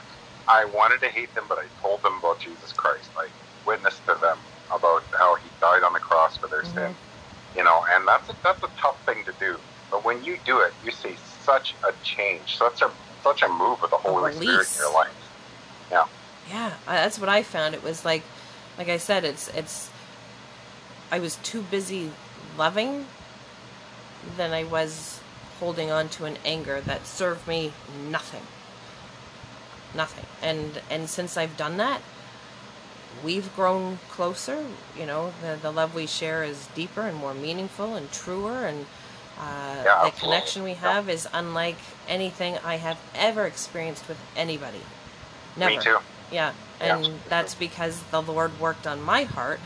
[0.47, 3.11] I wanted to hate them, but I told them about Jesus Christ.
[3.17, 3.27] I
[3.65, 4.39] witnessed to them
[4.73, 6.73] about how He died on the cross for their Mhm.
[6.73, 6.97] sin.
[7.57, 9.59] You know, and that's a, that's a tough thing to do.
[9.91, 12.91] But when you do it, you see such a change, such a
[13.23, 15.31] such a move of the Holy Spirit in your life.
[15.91, 16.05] Yeah,
[16.49, 17.73] Yeah, that's what I found.
[17.75, 18.23] It was like,
[18.77, 19.89] like I said, it's it's.
[21.11, 22.11] I was too busy
[22.57, 23.05] loving
[24.37, 25.19] than I was
[25.59, 27.71] holding on to an anger that served me
[28.09, 28.41] nothing.
[29.95, 30.25] Nothing.
[30.41, 32.01] And and since I've done that,
[33.23, 34.65] we've grown closer.
[34.97, 38.85] You know, the the love we share is deeper and more meaningful and truer and.
[39.39, 40.93] Uh, Yeah, the connection we Yeah.
[40.93, 44.81] have is unlike anything I have ever experienced with anybody.
[45.57, 45.75] Never.
[45.75, 45.97] me too.
[46.31, 46.97] Yeah, Yeah.
[46.97, 49.59] and that's because the Lord worked on my heart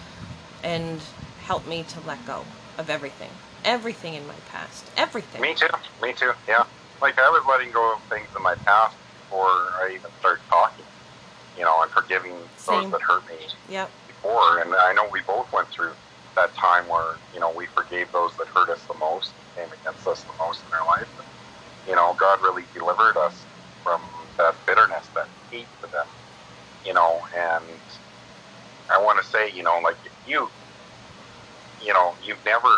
[0.64, 1.00] and
[1.46, 2.44] helped me to let go
[2.78, 3.30] of everything.
[3.64, 4.86] Everything in my past.
[4.98, 5.42] Everything.
[5.42, 5.68] Me too.
[6.02, 6.34] Me too.
[6.48, 6.66] Yeah.
[7.02, 10.86] Like I was letting go of things in my past before I even started talking.
[11.58, 12.84] You know, and forgiving Same.
[12.84, 13.90] those that hurt me Yep.
[14.08, 14.60] before.
[14.60, 15.94] And I know we both went through
[16.36, 20.06] that time where you know we forgave those that hurt us the most, came against
[20.08, 21.08] us the most in our life.
[21.18, 21.26] And,
[21.88, 23.48] you know, God really delivered us
[23.84, 24.02] from
[24.40, 26.08] that bitterness, that hate for them.
[26.84, 27.82] You know, and
[28.92, 30.50] I want to say, you know, like if you,
[31.80, 32.70] you know, you've never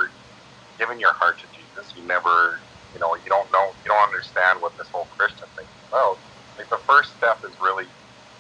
[0.80, 4.62] given your heart to Jesus, you never, you know, you don't know, you don't understand
[4.62, 6.18] what this whole Christian thing is about.
[6.58, 7.88] Like the first step is really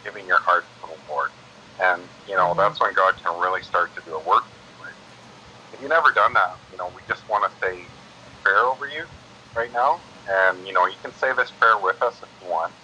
[0.05, 1.31] giving your heart to the Lord,
[1.79, 2.57] and you know Mhm.
[2.57, 4.45] that's when God can really start to do a work.
[5.73, 7.91] If you've never done that, you know, we just want to say
[8.43, 9.07] prayer over you
[9.55, 12.75] right now, and you know, you can say this prayer with us if you want.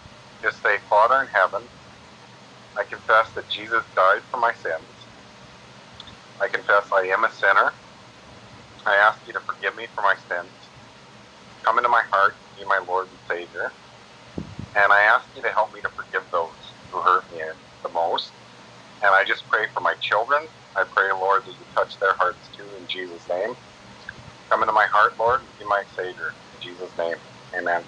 [0.44, 1.70] Just say, Father in heaven,
[2.78, 5.10] I confess that Jesus died for my sins.
[6.42, 7.74] I confess I am a sinner.
[8.86, 10.72] I ask you to forgive me for my sins.
[11.66, 13.74] Come into my heart, be my Lord and Savior.
[14.76, 17.42] And I ask you to help me to forgive those who hurt me
[17.84, 18.34] the most.
[19.04, 20.48] And I just pray for my children.
[20.76, 23.56] I pray, Lord, that you touch their hearts too in Jesus' name.
[24.52, 26.36] Come into my heart, Lord, and be my Savior.
[26.54, 27.16] In Jesus' name.
[27.58, 27.86] Amen.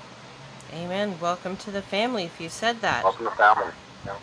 [0.74, 1.20] Amen.
[1.20, 3.04] Welcome to the family if you said that.
[3.04, 3.74] Welcome to the family.
[4.06, 4.18] Yeah.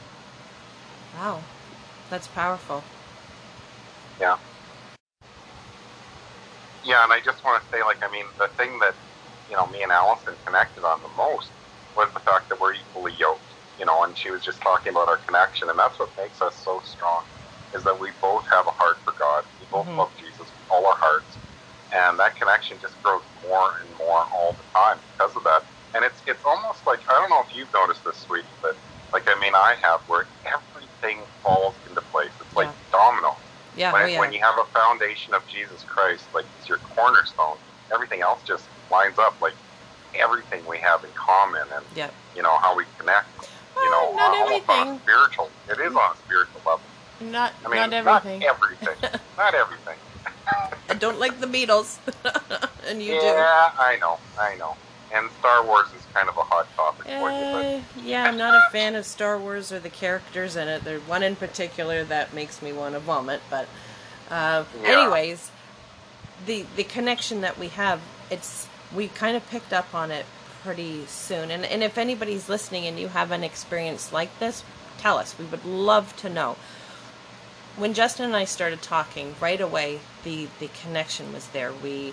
[1.13, 1.47] Wow.
[2.11, 2.87] That's powerful.
[4.21, 4.37] Yeah.
[6.85, 8.95] Yeah, and I just want to say, like, I mean, the thing that,
[9.49, 11.53] you know, me and Allison connected on the most
[11.97, 15.09] was the fact that we're equally yoked, you know, and she was just talking about
[15.09, 17.25] our connection, and that's what makes us so strong,
[17.75, 19.45] is that we both have a heart for God.
[19.61, 19.99] We both Mhm.
[19.99, 21.39] love Jesus with all our hearts,
[21.93, 25.63] and that connection just grows more and more all the time because of that.
[25.95, 28.77] And it's it's almost like, I don't know if you've noticed this, sweetie, but,
[29.13, 32.33] like, I mean, I have, where everything falls into place.
[32.41, 32.99] It's like Yeah.
[32.99, 33.37] domino
[33.77, 34.19] Yeah, when, oh yeah.
[34.19, 37.59] when you have a foundation of Jesus Christ, like it's your cornerstone,
[37.93, 39.41] everything else just lines up.
[39.41, 39.55] Like
[40.15, 42.11] everything we have in common, and yeah.
[42.35, 43.27] you know how we connect.
[43.77, 44.97] You know, not uh, on everything.
[44.97, 45.51] a spiritual.
[45.69, 46.81] It is on a spiritual level.
[47.21, 48.41] Not I mean, not everything.
[48.41, 49.21] Not everything.
[49.37, 49.99] not everything.
[50.89, 51.99] I don't like the Beatles.
[52.89, 54.77] and you yeah, I know, I know.
[55.13, 57.19] And Star Wars is kind of a hot topic do.
[57.21, 60.57] for you, but Eh, yeah, I'm not a fan of Star Wars or the characters
[60.57, 60.83] in it.
[60.85, 63.41] There's one in particular that makes me want to vomit.
[63.49, 63.69] But,
[64.31, 64.89] uh, Yeah.
[64.91, 65.51] anyways,
[66.47, 70.27] the the connection that we have, it's we kind of picked up on it
[70.63, 71.51] pretty soon.
[71.51, 74.65] And and if anybody's listening and you have an experience like this,
[74.99, 75.35] tell us.
[75.39, 76.57] We would love to know.
[77.77, 81.73] When Justin and I started talking, right away the the connection was there.
[81.73, 82.13] We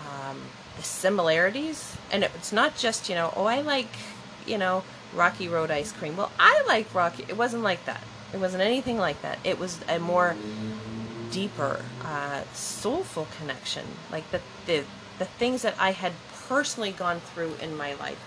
[0.00, 0.40] um,
[0.76, 3.90] the similarities, and it's not just you know, oh, I like
[4.46, 6.16] you know Rocky Road ice cream.
[6.16, 7.24] Well, I like Rocky.
[7.28, 8.02] It wasn't like that.
[8.32, 9.38] It wasn't anything like that.
[9.44, 10.36] It was a more
[11.30, 13.84] deeper, uh, soulful connection.
[14.10, 14.84] Like the, the
[15.18, 16.12] the things that I had
[16.48, 18.18] personally gone through in my life,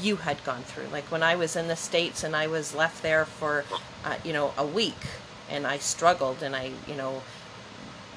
[0.00, 0.88] you had gone through.
[0.92, 3.64] Like when I was in the states and I was left there for,
[4.04, 5.06] uh, you know, a week,
[5.50, 7.22] and I struggled and I, you know,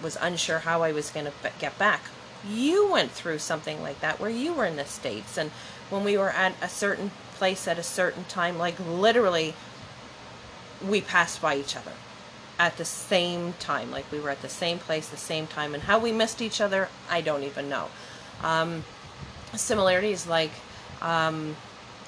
[0.02, 2.02] was unsure how I was going to get back.
[2.48, 5.52] You went through something like that where you were in the states, and
[5.90, 9.54] when we were at a certain place at a certain time, like literally,
[10.84, 11.92] we passed by each other
[12.58, 13.92] at the same time.
[13.92, 16.60] Like we were at the same place, the same time, and how we missed each
[16.62, 17.88] other, I don't even know.
[18.42, 18.84] Um,
[19.54, 20.52] similarities, like
[21.02, 21.56] um,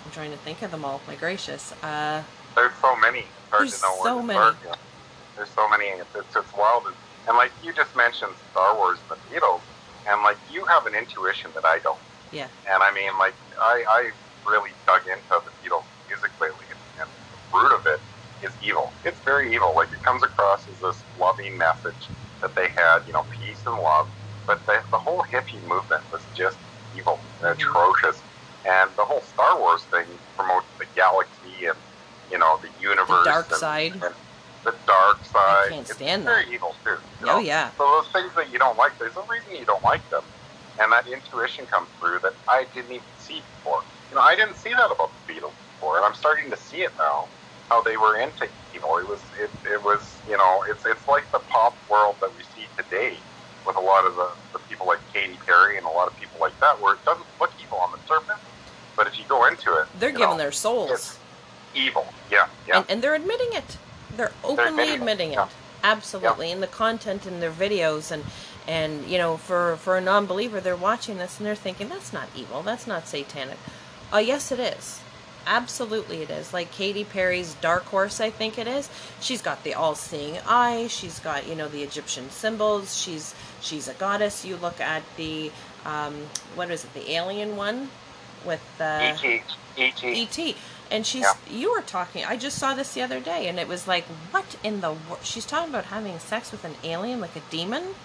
[0.05, 1.01] I'm trying to think of them all.
[1.07, 2.23] My gracious, uh,
[2.55, 3.25] there's so many.
[3.49, 4.39] Hard There's so many.
[4.39, 4.55] start.
[4.65, 4.75] Yeah.
[5.35, 5.85] There's so many.
[5.85, 6.83] It's, it's, it's wild.
[6.87, 6.95] And,
[7.27, 9.61] and like you just mentioned Star Wars and the Beatles,
[10.07, 11.99] and like you have an intuition that I don't.
[12.31, 14.09] yeah, And I mean, like, I, I
[14.45, 18.01] really dug into the Beatles music lately, and, and the root of it
[18.45, 18.91] is evil.
[19.05, 19.73] It's very evil.
[19.75, 22.09] Like, it comes across as this loving message
[22.41, 24.07] that they had, you know, peace and love.
[24.45, 26.59] But the, the whole hippie movement was just
[26.93, 27.69] evil and Mhm.
[27.69, 28.21] atrocious.
[28.65, 31.77] And the whole Star Wars thing promotes the galaxy and,
[32.29, 33.25] you know, the universe.
[33.25, 33.93] dark and, side.
[33.93, 34.13] And
[34.63, 35.69] the dark side.
[35.69, 36.51] can't It's stand very that.
[36.53, 36.91] evil, too.
[36.91, 37.39] you oh know?
[37.39, 40.23] yeah, So those things that you don't like, there's a reason you don't like them.
[40.79, 43.83] And that intuition comes through that I didn't even see before.
[44.09, 46.81] You know, I didn't see that about the Beatles before, and I'm starting to see
[46.81, 47.27] it now.
[47.69, 48.97] How they were into evil.
[48.97, 49.99] It was, it, it was,
[50.29, 53.15] you know, it's it's like the pop world that we see today,
[53.65, 56.37] with a lot of the, the people like Katy Perry and a lot of people
[56.41, 58.37] like that, where it doesn't look evil on the surface,
[58.97, 60.91] but if you go into it, they're giving know, their souls.
[60.91, 61.19] it's
[61.73, 62.05] evil.
[62.29, 62.77] Yeah, yeah.
[62.79, 63.77] and, and they're admitting it.
[64.15, 65.33] They're openly admitting it, admitting it.
[65.33, 65.47] yeah.
[65.83, 66.51] Absolutely.
[66.51, 68.23] And the content in their videos and
[68.67, 72.29] and you know, for for a non-believer, they're watching this and they're thinking that's not
[72.35, 72.61] evil.
[72.63, 73.57] That's not satanic.
[74.11, 75.01] Oh, yes it is.
[75.45, 76.53] Absolutely it is.
[76.53, 78.89] Like Katy Perry's Dark Horse, I think it is.
[79.19, 80.87] She's got the all-seeing eye.
[80.87, 82.95] She's got, you know, the Egyptian symbols.
[82.97, 84.45] She's she's a goddess.
[84.45, 85.51] You look at the
[85.85, 86.15] um
[86.55, 86.93] what is it?
[86.93, 87.89] The alien one
[88.45, 89.41] with uh E.T.
[89.77, 90.07] E.T.
[90.07, 90.55] E.T.
[90.93, 91.33] And she's, Yeah.
[91.47, 94.55] you were talking, I just saw this the other day, and it was like, what
[94.61, 95.21] in the world?
[95.23, 97.95] She's talking about having sex with an alien, like a demon?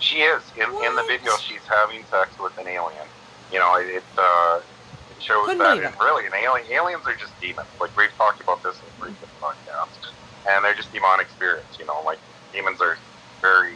[0.00, 1.32] She is in in the video.
[1.38, 3.08] She's having sex with an alien.
[3.50, 4.60] You know, it, uh,
[5.08, 5.94] it shows Couldn't that it.
[5.98, 6.70] really an alien.
[6.70, 7.66] Aliens are just demons.
[7.80, 10.10] Like we've talked about this in previous podcasts,
[10.46, 11.78] and they're just demonic spirits.
[11.78, 12.18] You know, like
[12.52, 12.98] demons are
[13.40, 13.72] very,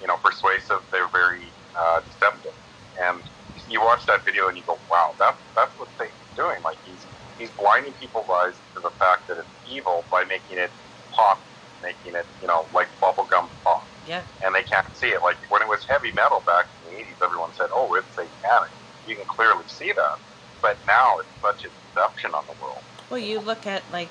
[0.00, 0.80] you know, persuasive.
[0.92, 1.42] They're very
[1.74, 2.54] uh, deceptive,
[3.02, 3.20] and
[3.68, 6.62] you watch that video and you go, "Wow, that's that's what Satan's doing.
[6.62, 7.04] Like he's
[7.42, 10.70] he's blinding people's eyes to the fact that it's evil by making it
[11.10, 11.40] pop,
[11.82, 14.22] making it you know like bubblegum pop." Yeah.
[14.44, 15.22] and they can't see it.
[15.22, 18.70] Like when it was heavy metal back in the 80s, everyone said, oh, it's satanic.
[19.06, 20.18] You can clearly see that.
[20.60, 22.82] But now it's such a deception on the world.
[23.10, 24.08] Well, you look at, like,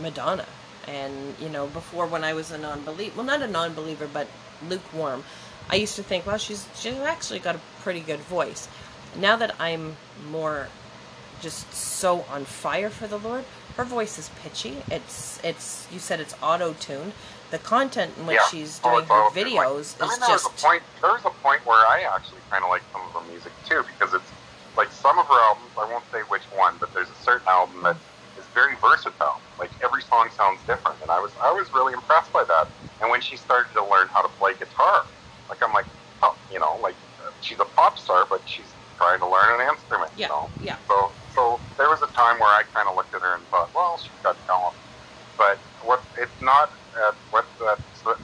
[0.00, 0.46] Madonna,
[0.86, 4.08] and, you know, before when I was a non believer, well, not a non believer,
[4.12, 4.28] but
[4.68, 5.24] lukewarm,
[5.70, 8.68] I used to think, well, she's, she's actually got a pretty good voice.
[9.16, 9.96] Now that I'm
[10.30, 10.68] more
[11.44, 13.44] just so on fire for the Lord,
[13.76, 14.82] her voice is pitchy.
[14.90, 17.12] It's, it's, you said it's auto tuned.
[17.50, 18.46] The content in which Yeah.
[18.50, 20.46] she's Oh, doing her videos I mean, is there was just.
[20.64, 20.82] a point.
[21.02, 23.84] There was a point where I actually kind of like some of her music too,
[23.86, 24.32] because it's
[24.76, 25.70] like some of her albums.
[25.78, 27.96] I won't say which one, but there's a certain album that
[28.40, 29.38] is very versatile.
[29.58, 32.66] Like every song sounds different, and I was I was really impressed by that.
[33.00, 35.04] And when she started to learn how to play guitar,
[35.48, 35.86] like I'm like,
[36.22, 36.96] oh, you know, like
[37.40, 40.10] she's a pop star, but she's trying to learn an instrument.
[40.16, 40.50] Yeah, You know?
[40.64, 40.76] yeah.
[40.88, 43.72] So so there was a time where I kind of looked at her and thought,
[43.74, 44.76] well, she's got talent,
[45.36, 46.70] but what it's not
[47.08, 47.76] at what the,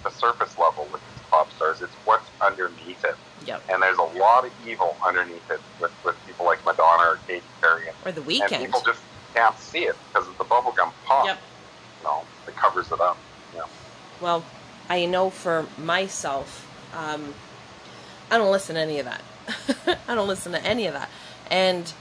[0.04, 1.82] the surface level with these pop stars.
[1.82, 3.16] It's what's underneath it,
[3.46, 3.62] Yep.
[3.68, 7.44] and there's a lot of evil underneath it with, with people like Madonna or Katy
[7.60, 8.58] Perry, and, Or the and Weeknd.
[8.64, 9.00] people just
[9.34, 11.26] can't see it because of the bubblegum pop.
[11.26, 11.38] Yep.
[12.00, 13.16] You know, that covers it up.
[13.54, 13.62] Yeah.
[14.20, 14.44] Well,
[14.88, 17.34] I know for myself, um,
[18.30, 19.22] I don't listen to any of that.
[20.08, 21.08] I don't listen to any of that.
[21.50, 21.92] And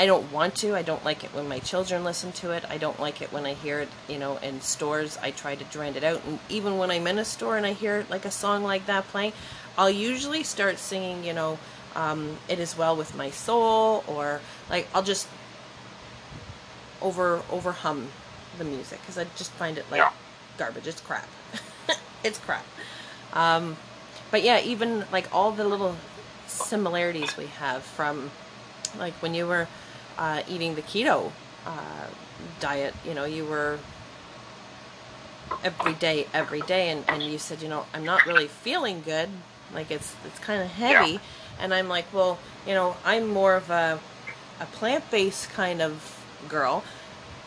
[0.00, 0.74] I don't want to.
[0.74, 2.64] I don't like it when my children listen to it.
[2.70, 5.18] I don't like it when I hear it, you know, in stores.
[5.20, 6.22] I try to drown it out.
[6.26, 9.06] And even when I'm in a store and I hear like a song like that
[9.08, 9.34] playing,
[9.76, 11.58] I'll usually start singing, you know,
[11.94, 14.40] um, it is well with my soul, or
[14.70, 15.28] like I'll just
[17.02, 18.08] over over hum
[18.56, 20.12] the music because I just find it like Yeah.
[20.56, 20.86] garbage.
[20.86, 21.28] It's crap.
[22.24, 22.64] it's crap.
[23.34, 23.76] Um,
[24.30, 25.96] but yeah, even like all the little
[26.46, 28.30] similarities we have from
[28.98, 29.68] like when you were
[30.20, 31.32] uh, eating the keto
[31.66, 32.06] uh,
[32.60, 33.78] diet, you know, you were
[35.64, 39.28] every day, every day, and, and you said, you know, I'm not really feeling good.
[39.74, 41.18] Like it's it's kind of heavy, Yeah.
[41.60, 43.98] and I'm like, well, you know, I'm more of a
[44.60, 46.84] a plant based kind of girl.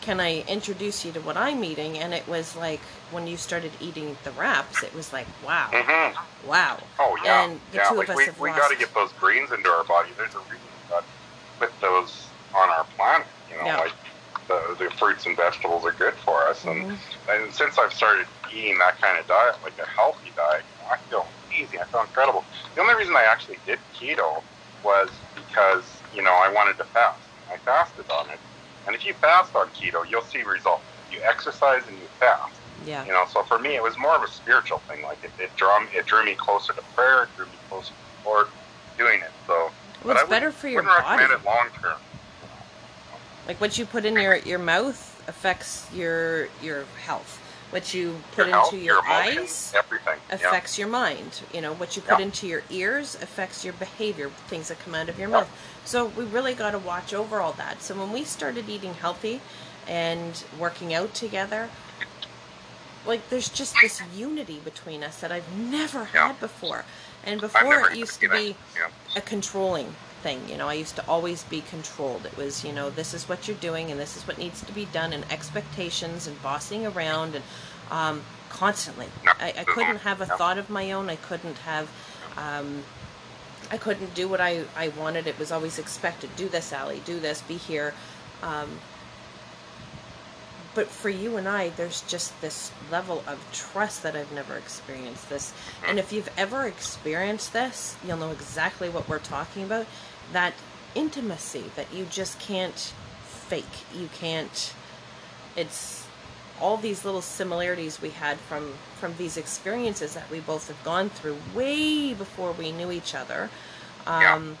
[0.00, 1.98] Can I introduce you to what I'm eating?
[1.98, 6.16] And it was like when you started eating the wraps, it was like, wow, hmm
[6.48, 6.78] wow.
[6.98, 7.88] Oh yeah, And the yeah.
[7.90, 10.10] two Like of us we have we got to get those greens into our body.
[10.16, 10.58] There's a reason
[10.88, 11.04] got
[11.60, 13.28] to those on our planet.
[13.48, 13.78] You know, Yeah.
[13.78, 13.94] like
[14.48, 16.64] the the fruits and vegetables are good for us.
[16.64, 17.00] And Mhm.
[17.28, 21.26] and since I've started eating that kind of diet, like a healthy diet, I feel
[21.50, 21.80] amazing.
[21.80, 22.46] I feel incredible.
[22.74, 24.44] The only reason I actually did keto
[24.82, 27.30] was because you know I wanted to fast.
[27.50, 28.40] I fasted on it,
[28.86, 30.90] and if you fast on keto, you'll see results.
[31.08, 32.62] You exercise and you fast.
[32.82, 33.04] Yeah.
[33.04, 35.02] You know, so for me, it was more of a spiritual thing.
[35.04, 37.24] Like it, it drew it drew me closer to prayer.
[37.24, 38.46] It drew me closer to the Lord
[38.98, 39.32] doing it.
[39.46, 39.70] So,
[40.02, 41.22] Well, I it's better for your wouldn't body.
[41.22, 41.98] recommend it long term.
[43.46, 47.40] Like what you put in your your mouth affects your your health.
[47.70, 50.18] What you put Your health, into your, emotions, eyes everything.
[50.30, 50.34] Yeah.
[50.36, 51.40] affects your mind.
[51.52, 52.26] You know, what you put Yeah.
[52.26, 55.38] into your ears affects your behavior, things that come out of your Yeah.
[55.40, 55.48] mouth.
[55.84, 57.82] So we really got to watch over all that.
[57.82, 59.40] So when we started eating healthy
[59.88, 61.68] and working out together,
[63.04, 66.84] like there's just this unity between us that I've never had before.
[67.24, 68.56] And before it used to be
[69.16, 70.40] a controlling thing.
[70.48, 72.24] You know, I used to always be controlled.
[72.24, 74.72] It was, you know, this is what you're doing and this is what needs to
[74.72, 77.44] be done, and expectations and bossing around and
[77.90, 79.06] um, constantly.
[79.26, 81.10] I, I couldn't have a thought of my own.
[81.10, 81.88] I couldn't have.
[82.36, 82.82] Um,
[83.70, 85.26] I couldn't do what I, I wanted.
[85.26, 86.34] It was always expected.
[86.36, 86.98] Do this, Ally.
[87.04, 87.42] Do this.
[87.42, 87.94] Be here.
[88.42, 88.68] Um,
[90.74, 95.28] but for you and I, there's just this level of trust that I've never experienced
[95.28, 95.52] this.
[95.86, 99.86] And if you've ever experienced this, you'll know exactly what we're talking about.
[100.32, 100.54] That
[100.94, 102.92] intimacy that you just can't
[103.24, 103.64] fake.
[103.94, 104.72] You can't.
[105.56, 106.06] It's
[106.60, 111.10] all these little similarities we had from from these experiences that we both have gone
[111.10, 113.50] through way before we knew each other.
[114.06, 114.34] Yeah.
[114.34, 114.58] Um,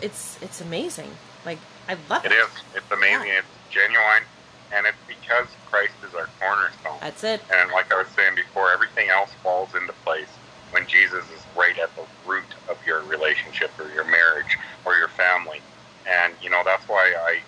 [0.00, 1.10] It's it's amazing.
[1.46, 2.32] Like I love it.
[2.32, 2.48] It is.
[2.74, 3.28] It's amazing.
[3.28, 4.24] It's genuine,
[4.72, 6.98] and it's because Christ is our cornerstone.
[7.00, 7.40] That's it.
[7.52, 10.28] And like I was saying before, everything else falls into place
[10.70, 15.08] when Jesus is right at the root of your relationship or your marriage or your
[15.08, 15.64] family.
[16.06, 17.40] And, you know, that's why I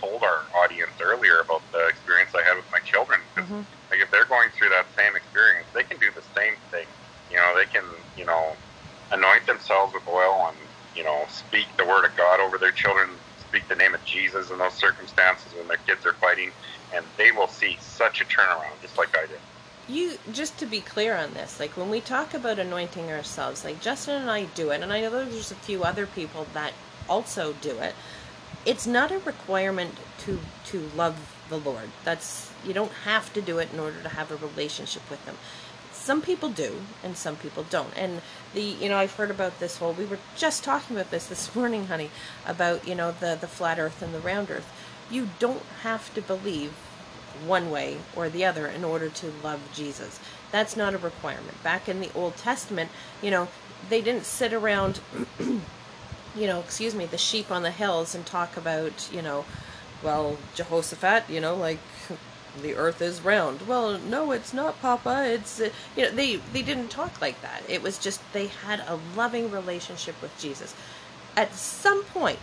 [0.00, 3.20] told our audience earlier about the experience I had with my children.
[3.36, 3.68] 'Cause, Mhm.
[3.90, 6.88] Like, if they're going through that same experience, they can do the same thing.
[7.30, 8.58] You know, they can, you know,
[9.12, 13.20] anoint themselves with oil and, you know, speak the word of God over their children,
[13.36, 16.52] speak the name of Jesus in those circumstances when their kids are fighting,
[16.92, 19.42] and they will see such a turnaround, just like I did.
[19.90, 23.80] You just to be clear on this, like when we talk about anointing ourselves, like
[23.80, 26.74] Justin and I do it, and I know there's a few other people that
[27.08, 27.96] also do it.
[28.64, 31.90] It's not a requirement to to love the Lord.
[32.04, 35.36] That's you don't have to do it in order to have a relationship with Him.
[35.92, 37.92] Some people do, and some people don't.
[37.96, 38.22] And
[38.54, 39.92] the you know I've heard about this whole.
[39.92, 42.10] We were just talking about this this morning, honey,
[42.46, 44.70] about you know the the flat Earth and the round Earth.
[45.10, 46.74] You don't have to believe
[47.46, 50.20] one way or the other in order to love Jesus.
[50.50, 51.62] That's not a requirement.
[51.62, 52.90] Back in the Old Testament,
[53.22, 53.48] you know,
[53.88, 55.00] they didn't sit around,
[55.38, 59.44] you know, excuse me, the sheep on the hills and talk about, you know,
[60.02, 61.78] well, Jehoshaphat, you know, like
[62.62, 63.66] the earth is round.
[63.66, 65.24] Well, no, it's not, Papa.
[65.26, 67.62] It's uh, you know, they they didn't talk like that.
[67.68, 70.74] It was just they had a loving relationship with Jesus.
[71.36, 72.40] At some point,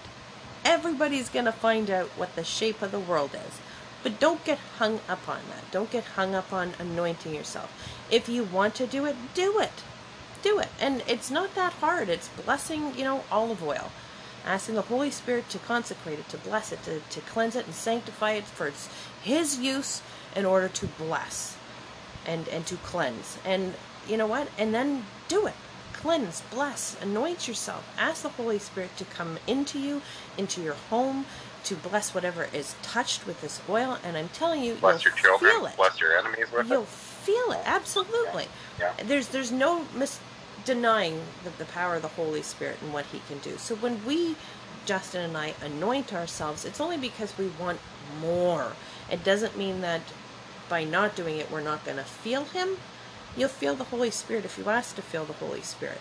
[0.64, 3.60] everybody's going to find out what the shape of the world is.
[4.04, 5.72] But don't get hung up on that.
[5.72, 7.72] Don't get hung up on anointing yourself.
[8.10, 9.84] If you want to do it, do it.
[10.42, 10.70] Do it.
[10.80, 12.10] And it's not that hard.
[12.10, 13.92] It's blessing, you know, olive oil.
[14.46, 17.76] Asking the Holy Spirit to consecrate it, to bless it, to, to cleanse it and
[17.76, 18.88] sanctify it for its,
[19.22, 20.02] His use
[20.36, 21.58] in order to bless
[22.26, 23.38] and, and to cleanse.
[23.44, 23.74] And
[24.08, 24.48] you know what?
[24.58, 25.56] And then do it
[25.98, 27.84] cleanse, bless, anoint yourself.
[27.98, 30.02] Ask the Holy Spirit to come into you,
[30.38, 31.26] into your home,
[31.68, 33.98] to bless whatever is touched with this oil.
[34.04, 35.76] And I'm telling you, Bless you'll your children, feel it.
[35.76, 36.88] bless your enemies with You'll it.
[36.88, 38.46] feel it absolutely.
[38.80, 38.94] Yeah.
[39.04, 40.20] There's there's no mis-
[40.66, 43.58] denying the, the power of the Holy Spirit and what He can do.
[43.58, 44.36] So when we,
[44.86, 47.80] Justin and I, anoint ourselves, it's only because we want
[48.22, 48.74] more.
[49.12, 50.02] It doesn't mean that
[50.70, 52.78] by not doing it, we're not going to feel Him.
[53.36, 56.00] You'll feel the Holy Spirit if you ask to feel the Holy Spirit.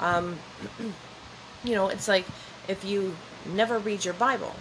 [0.00, 0.38] Um,
[1.64, 2.26] you know, it's like
[2.68, 3.16] if you
[3.54, 4.54] never read your Bible,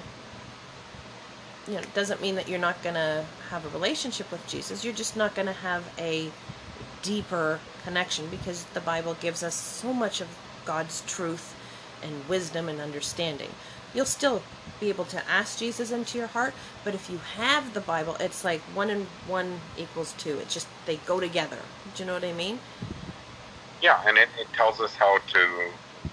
[1.67, 4.83] you know, it doesn't mean that you're not going to have a relationship with Jesus.
[4.83, 6.29] You're just not going to have a
[7.01, 10.27] deeper connection because the Bible gives us so much of
[10.65, 11.55] God's truth
[12.03, 13.49] and wisdom and understanding.
[13.93, 14.41] You'll still
[14.79, 16.53] be able to ask Jesus into your heart,
[16.83, 20.37] but if you have the Bible, it's like one and one equals two.
[20.39, 21.59] It just they go together.
[21.95, 22.59] Do you know what I mean?
[23.81, 25.71] Yeah, and it, it tells us how to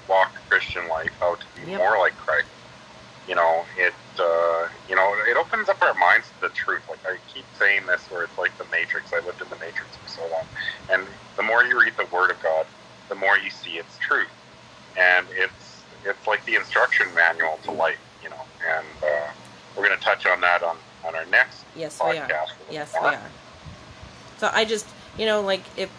[0.09, 1.79] walk Christian life, how to be Yep.
[1.79, 2.47] more like Christ.
[3.27, 6.83] You know, it uh, you know it opens up our minds to the truth.
[6.89, 9.13] Like I keep saying this, where it's like the Matrix.
[9.13, 10.47] I lived in the Matrix for so long,
[10.91, 11.07] and
[11.37, 12.67] the more you read the Word of God,
[13.09, 14.31] the more you see its truth,
[14.99, 17.99] and it's it's like the instruction manual to life.
[18.23, 18.45] You know,
[18.77, 19.31] and uh,
[19.77, 22.29] we're going to touch on that on on our next Yes, we are.
[22.29, 22.53] podcast.
[22.71, 23.11] Yes, more.
[23.11, 23.31] we are.
[24.39, 24.87] So I just,
[25.19, 25.91] you know, like if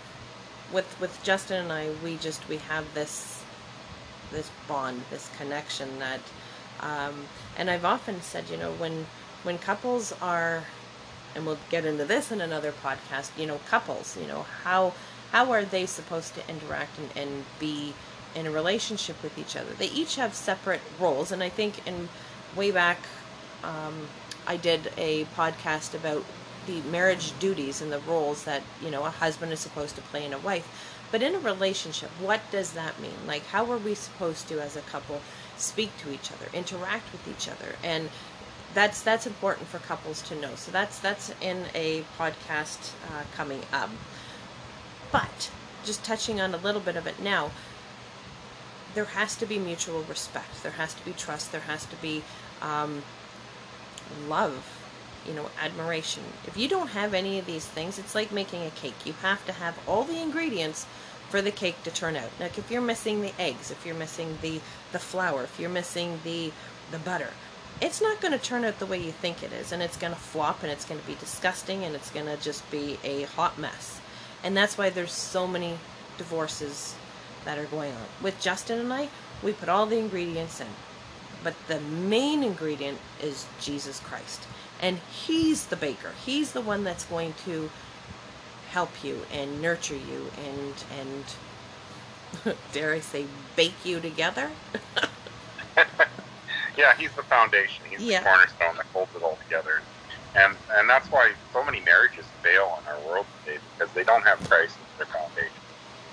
[0.71, 3.43] with with Justin and I, we just we have this
[4.31, 6.19] this bond, this connection that,
[6.79, 7.13] um,
[7.57, 9.05] and I've often said, you know, when
[9.43, 10.63] when couples are,
[11.35, 13.37] and we'll get into this in another podcast.
[13.37, 14.93] You know, couples, you know, how
[15.31, 17.93] how are they supposed to interact and, and be
[18.35, 19.71] in a relationship with each other?
[19.77, 22.09] They each have separate roles, and I think in
[22.55, 22.99] way back
[23.63, 24.07] um,
[24.47, 26.23] I did a podcast about
[26.65, 30.25] the marriage duties and the roles that you know a husband is supposed to play
[30.25, 30.89] in a wife.
[31.11, 33.27] But in a relationship, what does that mean?
[33.27, 35.21] Like, how are we supposed to, as a couple,
[35.63, 38.09] speak to each other, interact with each other, and
[38.73, 40.55] that's that's important for couples to know.
[40.55, 43.89] So that's that's in a podcast uh, coming up.
[45.11, 45.51] But
[45.85, 47.51] just touching on a little bit of it now,
[48.95, 50.63] there has to be mutual respect.
[50.63, 51.51] There has to be trust.
[51.51, 52.23] There has to be
[52.61, 53.03] um,
[54.27, 54.79] love,
[55.27, 56.23] you know, admiration.
[56.47, 59.05] If you don't have any of these things, it's like making a cake.
[59.05, 60.85] You have to have all the ingredients
[61.33, 62.29] for the cake to turn out.
[62.39, 64.61] Like if you're missing the eggs, if you're missing the
[64.91, 66.51] the flour, if you're missing the
[66.91, 67.31] the butter,
[67.81, 70.13] it's not going to turn out the way you think it is and it's going
[70.13, 73.23] to flop and it's going to be disgusting and it's going to just be a
[73.23, 73.99] hot mess.
[74.43, 75.79] And that's why there's so many
[76.19, 76.93] divorces
[77.45, 78.05] that are going on.
[78.21, 79.09] With Justin and I,
[79.41, 80.67] we put all the ingredients in.
[81.43, 84.43] But the main ingredient is Jesus Christ.
[84.79, 86.11] And He's the baker.
[86.23, 87.71] He's the one that's going to
[88.73, 90.73] help you and nurture you and
[92.45, 94.49] and dare I say bake you together.
[96.77, 97.85] yeah, he's the foundation.
[97.89, 98.19] He's Yeah.
[98.19, 99.81] the cornerstone that holds it all together.
[100.35, 104.23] And and that's why so many marriages fail in our world today because they don't
[104.25, 105.61] have Christ as their foundation.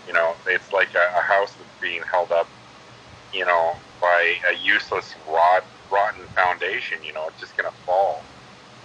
[0.07, 2.49] You know, it's like a, a house that's being held up,
[3.33, 7.03] you know, by a useless, rot, rotten foundation.
[7.03, 8.23] You know, it's just going to fall.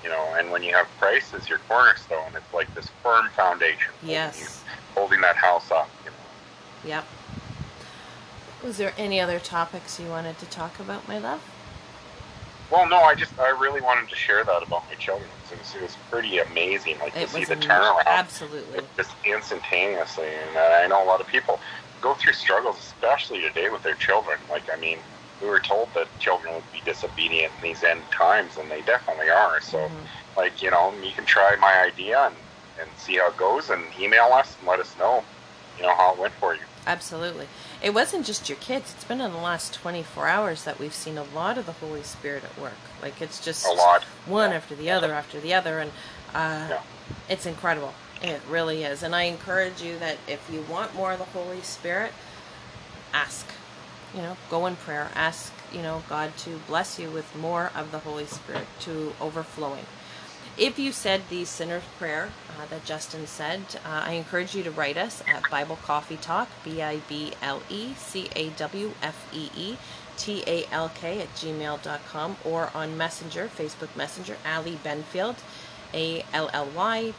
[0.06, 3.92] You know, and when you have Christ as your cornerstone, it's like this firm foundation.
[4.02, 4.40] holding Yes.
[4.40, 5.90] you- holding that house up.
[6.06, 6.96] You know.
[6.98, 7.06] Yep.
[8.64, 11.42] Was there any other topics you wanted to talk about, my love?
[12.70, 15.28] Well, no, I just I really wanted to share that about my children.
[15.52, 18.82] It was, it was pretty amazing, like It to see the turnaround absolutely.
[18.98, 20.28] just instantaneously.
[20.28, 21.60] And I know a lot of people
[22.02, 24.38] go through struggles, especially today with their children.
[24.52, 25.00] Like I mean,
[25.42, 29.30] we were told that children would be disobedient in these end times, and they definitely
[29.30, 29.60] are.
[29.62, 29.92] So, Mhm.
[30.38, 32.36] like you know, you can try my idea and
[32.78, 35.24] and see how it goes, and email us and let us know,
[35.78, 36.60] you know, how it went for you.
[36.86, 37.48] Absolutely.
[37.82, 38.94] It wasn't just your kids.
[38.94, 42.04] It's been in the last 24 hours that we've seen a lot of the Holy
[42.04, 42.78] Spirit at work.
[43.02, 44.04] Like it's just A lot.
[44.26, 44.58] one Yeah.
[44.58, 45.92] after the other after the other and
[46.34, 46.82] uh, Yeah.
[47.30, 47.94] it's incredible.
[48.22, 49.02] It really is.
[49.04, 52.12] And I encourage you that if you want more of the Holy Spirit,
[53.14, 53.46] ask.
[54.16, 55.12] You know, go in prayer.
[55.14, 59.86] Ask, you know, God to bless you with more of the Holy Spirit to overflowing.
[60.58, 64.72] If you said the sinner's prayer uh, that Justin said, uh, I encourage you to
[64.72, 69.28] write us at Bible Coffee Talk, B I B L E C A W F
[69.34, 69.76] E E
[70.16, 75.36] T A L K at gmail.com or on Messenger, Facebook Messenger, Ally Benfield,
[75.94, 77.14] A L L Y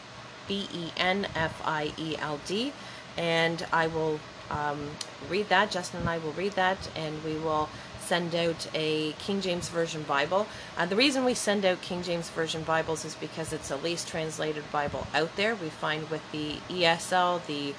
[0.48, 2.72] B E N F I E L D.
[3.18, 4.18] And I will
[4.50, 4.90] um,
[5.28, 5.70] read that.
[5.70, 7.68] Justin and I will read that, and we will
[8.00, 10.46] send out a King James Version Bible.
[10.78, 14.06] Uh, the reason we send out King James Version Bibles is because it's the least
[14.06, 15.56] translated Bible out there.
[15.56, 17.74] We find with the ESV, the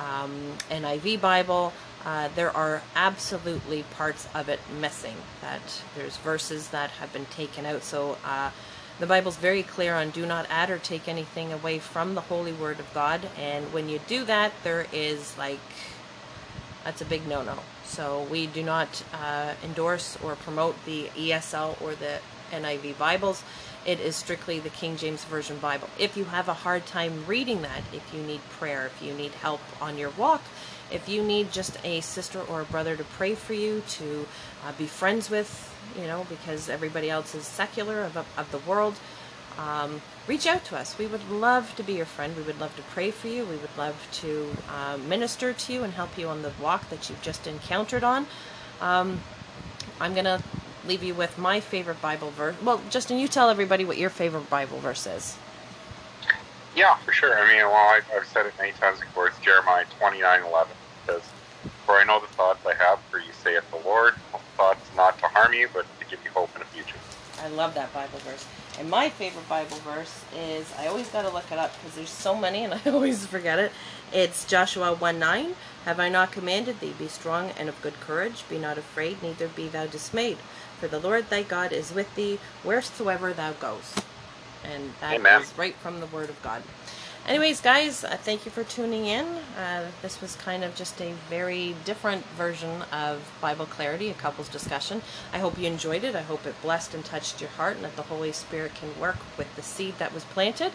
[0.00, 1.72] um, NIV Bible,
[2.04, 5.16] uh, there are absolutely parts of it missing.
[5.40, 7.82] That there's verses that have been taken out.
[7.82, 8.50] So uh,
[8.98, 12.52] the Bible's very clear on do not add or take anything away from the holy
[12.52, 13.20] word of God.
[13.38, 15.60] And when you do that, there is like
[16.84, 17.58] that's a big no-no.
[17.84, 22.18] So we do not uh, endorse or promote the ESV or the
[22.52, 23.42] NIV Bibles.
[23.84, 25.88] It is strictly the King James Version Bible.
[25.98, 29.32] If you have a hard time reading that, if you need prayer, if you need
[29.32, 30.42] help on your walk,
[30.90, 34.26] if you need just a sister or a brother to pray for you, to
[34.66, 38.94] uh, be friends with, you know, because everybody else is secular of, of the world,
[39.58, 40.98] um, reach out to us.
[40.98, 42.36] We would love to be your friend.
[42.36, 43.44] We would love to pray for you.
[43.44, 47.10] We would love to uh, minister to you and help you on the walk that
[47.10, 48.26] you've just encountered on.
[48.80, 49.20] Um,
[50.00, 50.42] I'm going to
[50.86, 52.56] leave you with my favorite Bible verse.
[52.62, 55.36] Well, Justin, you tell everybody what your favorite Bible verse is.
[56.74, 57.38] Yeah, for sure.
[57.38, 59.28] I mean, well, I've, I've said it many times before.
[59.28, 60.72] It's Jeremiah 29 11.
[61.06, 61.22] Because,
[61.84, 64.14] For I know the thoughts I have for you, saith the Lord,
[64.56, 66.98] thoughts not to harm you, but to give you hope in the future.
[67.42, 68.46] I love that Bible verse.
[68.78, 72.10] And my favorite Bible verse is I always got to look it up because there's
[72.10, 73.72] so many and I always forget it.
[74.12, 75.54] It's Joshua 1 9.
[75.84, 76.94] Have I not commanded thee?
[76.98, 78.44] Be strong and of good courage.
[78.48, 80.38] Be not afraid, neither be thou dismayed.
[80.80, 83.94] For the Lord thy God is with thee wheresoever thou goes.
[84.64, 85.42] And that Amen.
[85.42, 86.62] is right from the Word of God.
[87.24, 89.24] Anyways, guys, uh, thank you for tuning in.
[89.56, 94.48] Uh, this was kind of just a very different version of Bible Clarity, a couples
[94.48, 95.02] discussion.
[95.32, 96.16] I hope you enjoyed it.
[96.16, 99.18] I hope it blessed and touched your heart and that the Holy Spirit can work
[99.38, 100.72] with the seed that was planted.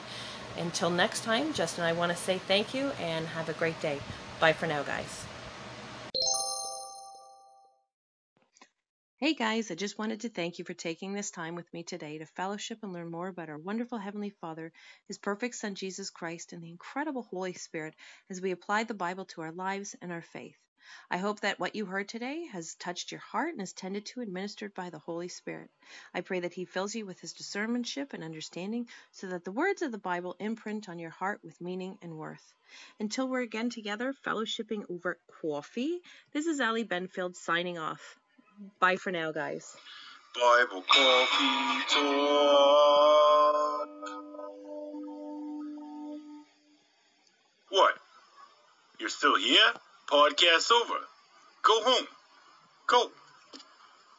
[0.57, 3.99] Until next time, Justin I want to say thank you and have a great day.
[4.39, 5.26] Bye for now, guys.
[9.20, 12.20] Hey guys, I just wanted to thank you for taking this time with me today
[12.20, 14.72] to fellowship and learn more about our wonderful Heavenly Father,
[15.07, 17.95] His perfect Son Jesus Christ, and the incredible Holy Spirit
[18.30, 20.55] as we apply the Bible to our lives and our faith.
[21.09, 24.22] I hope that what you heard today has touched your heart and is tended to
[24.22, 25.72] and ministered by the Holy Spirit.
[26.13, 29.82] I pray that He fills you with His discernmentship and understanding so that the words
[29.82, 32.53] of the Bible imprint on your heart with meaning and worth.
[32.99, 36.03] Until we're again together, fellowshipping over coffee,
[36.34, 38.20] this is Ally Benfield signing off.
[38.80, 39.76] Bye for now, guys.
[40.34, 43.08] Bible Coffee Talk.
[47.70, 47.93] What?
[48.99, 49.74] You're still here?
[50.08, 50.99] Podcast's over.
[51.64, 52.08] Go home.
[52.88, 53.12] Go.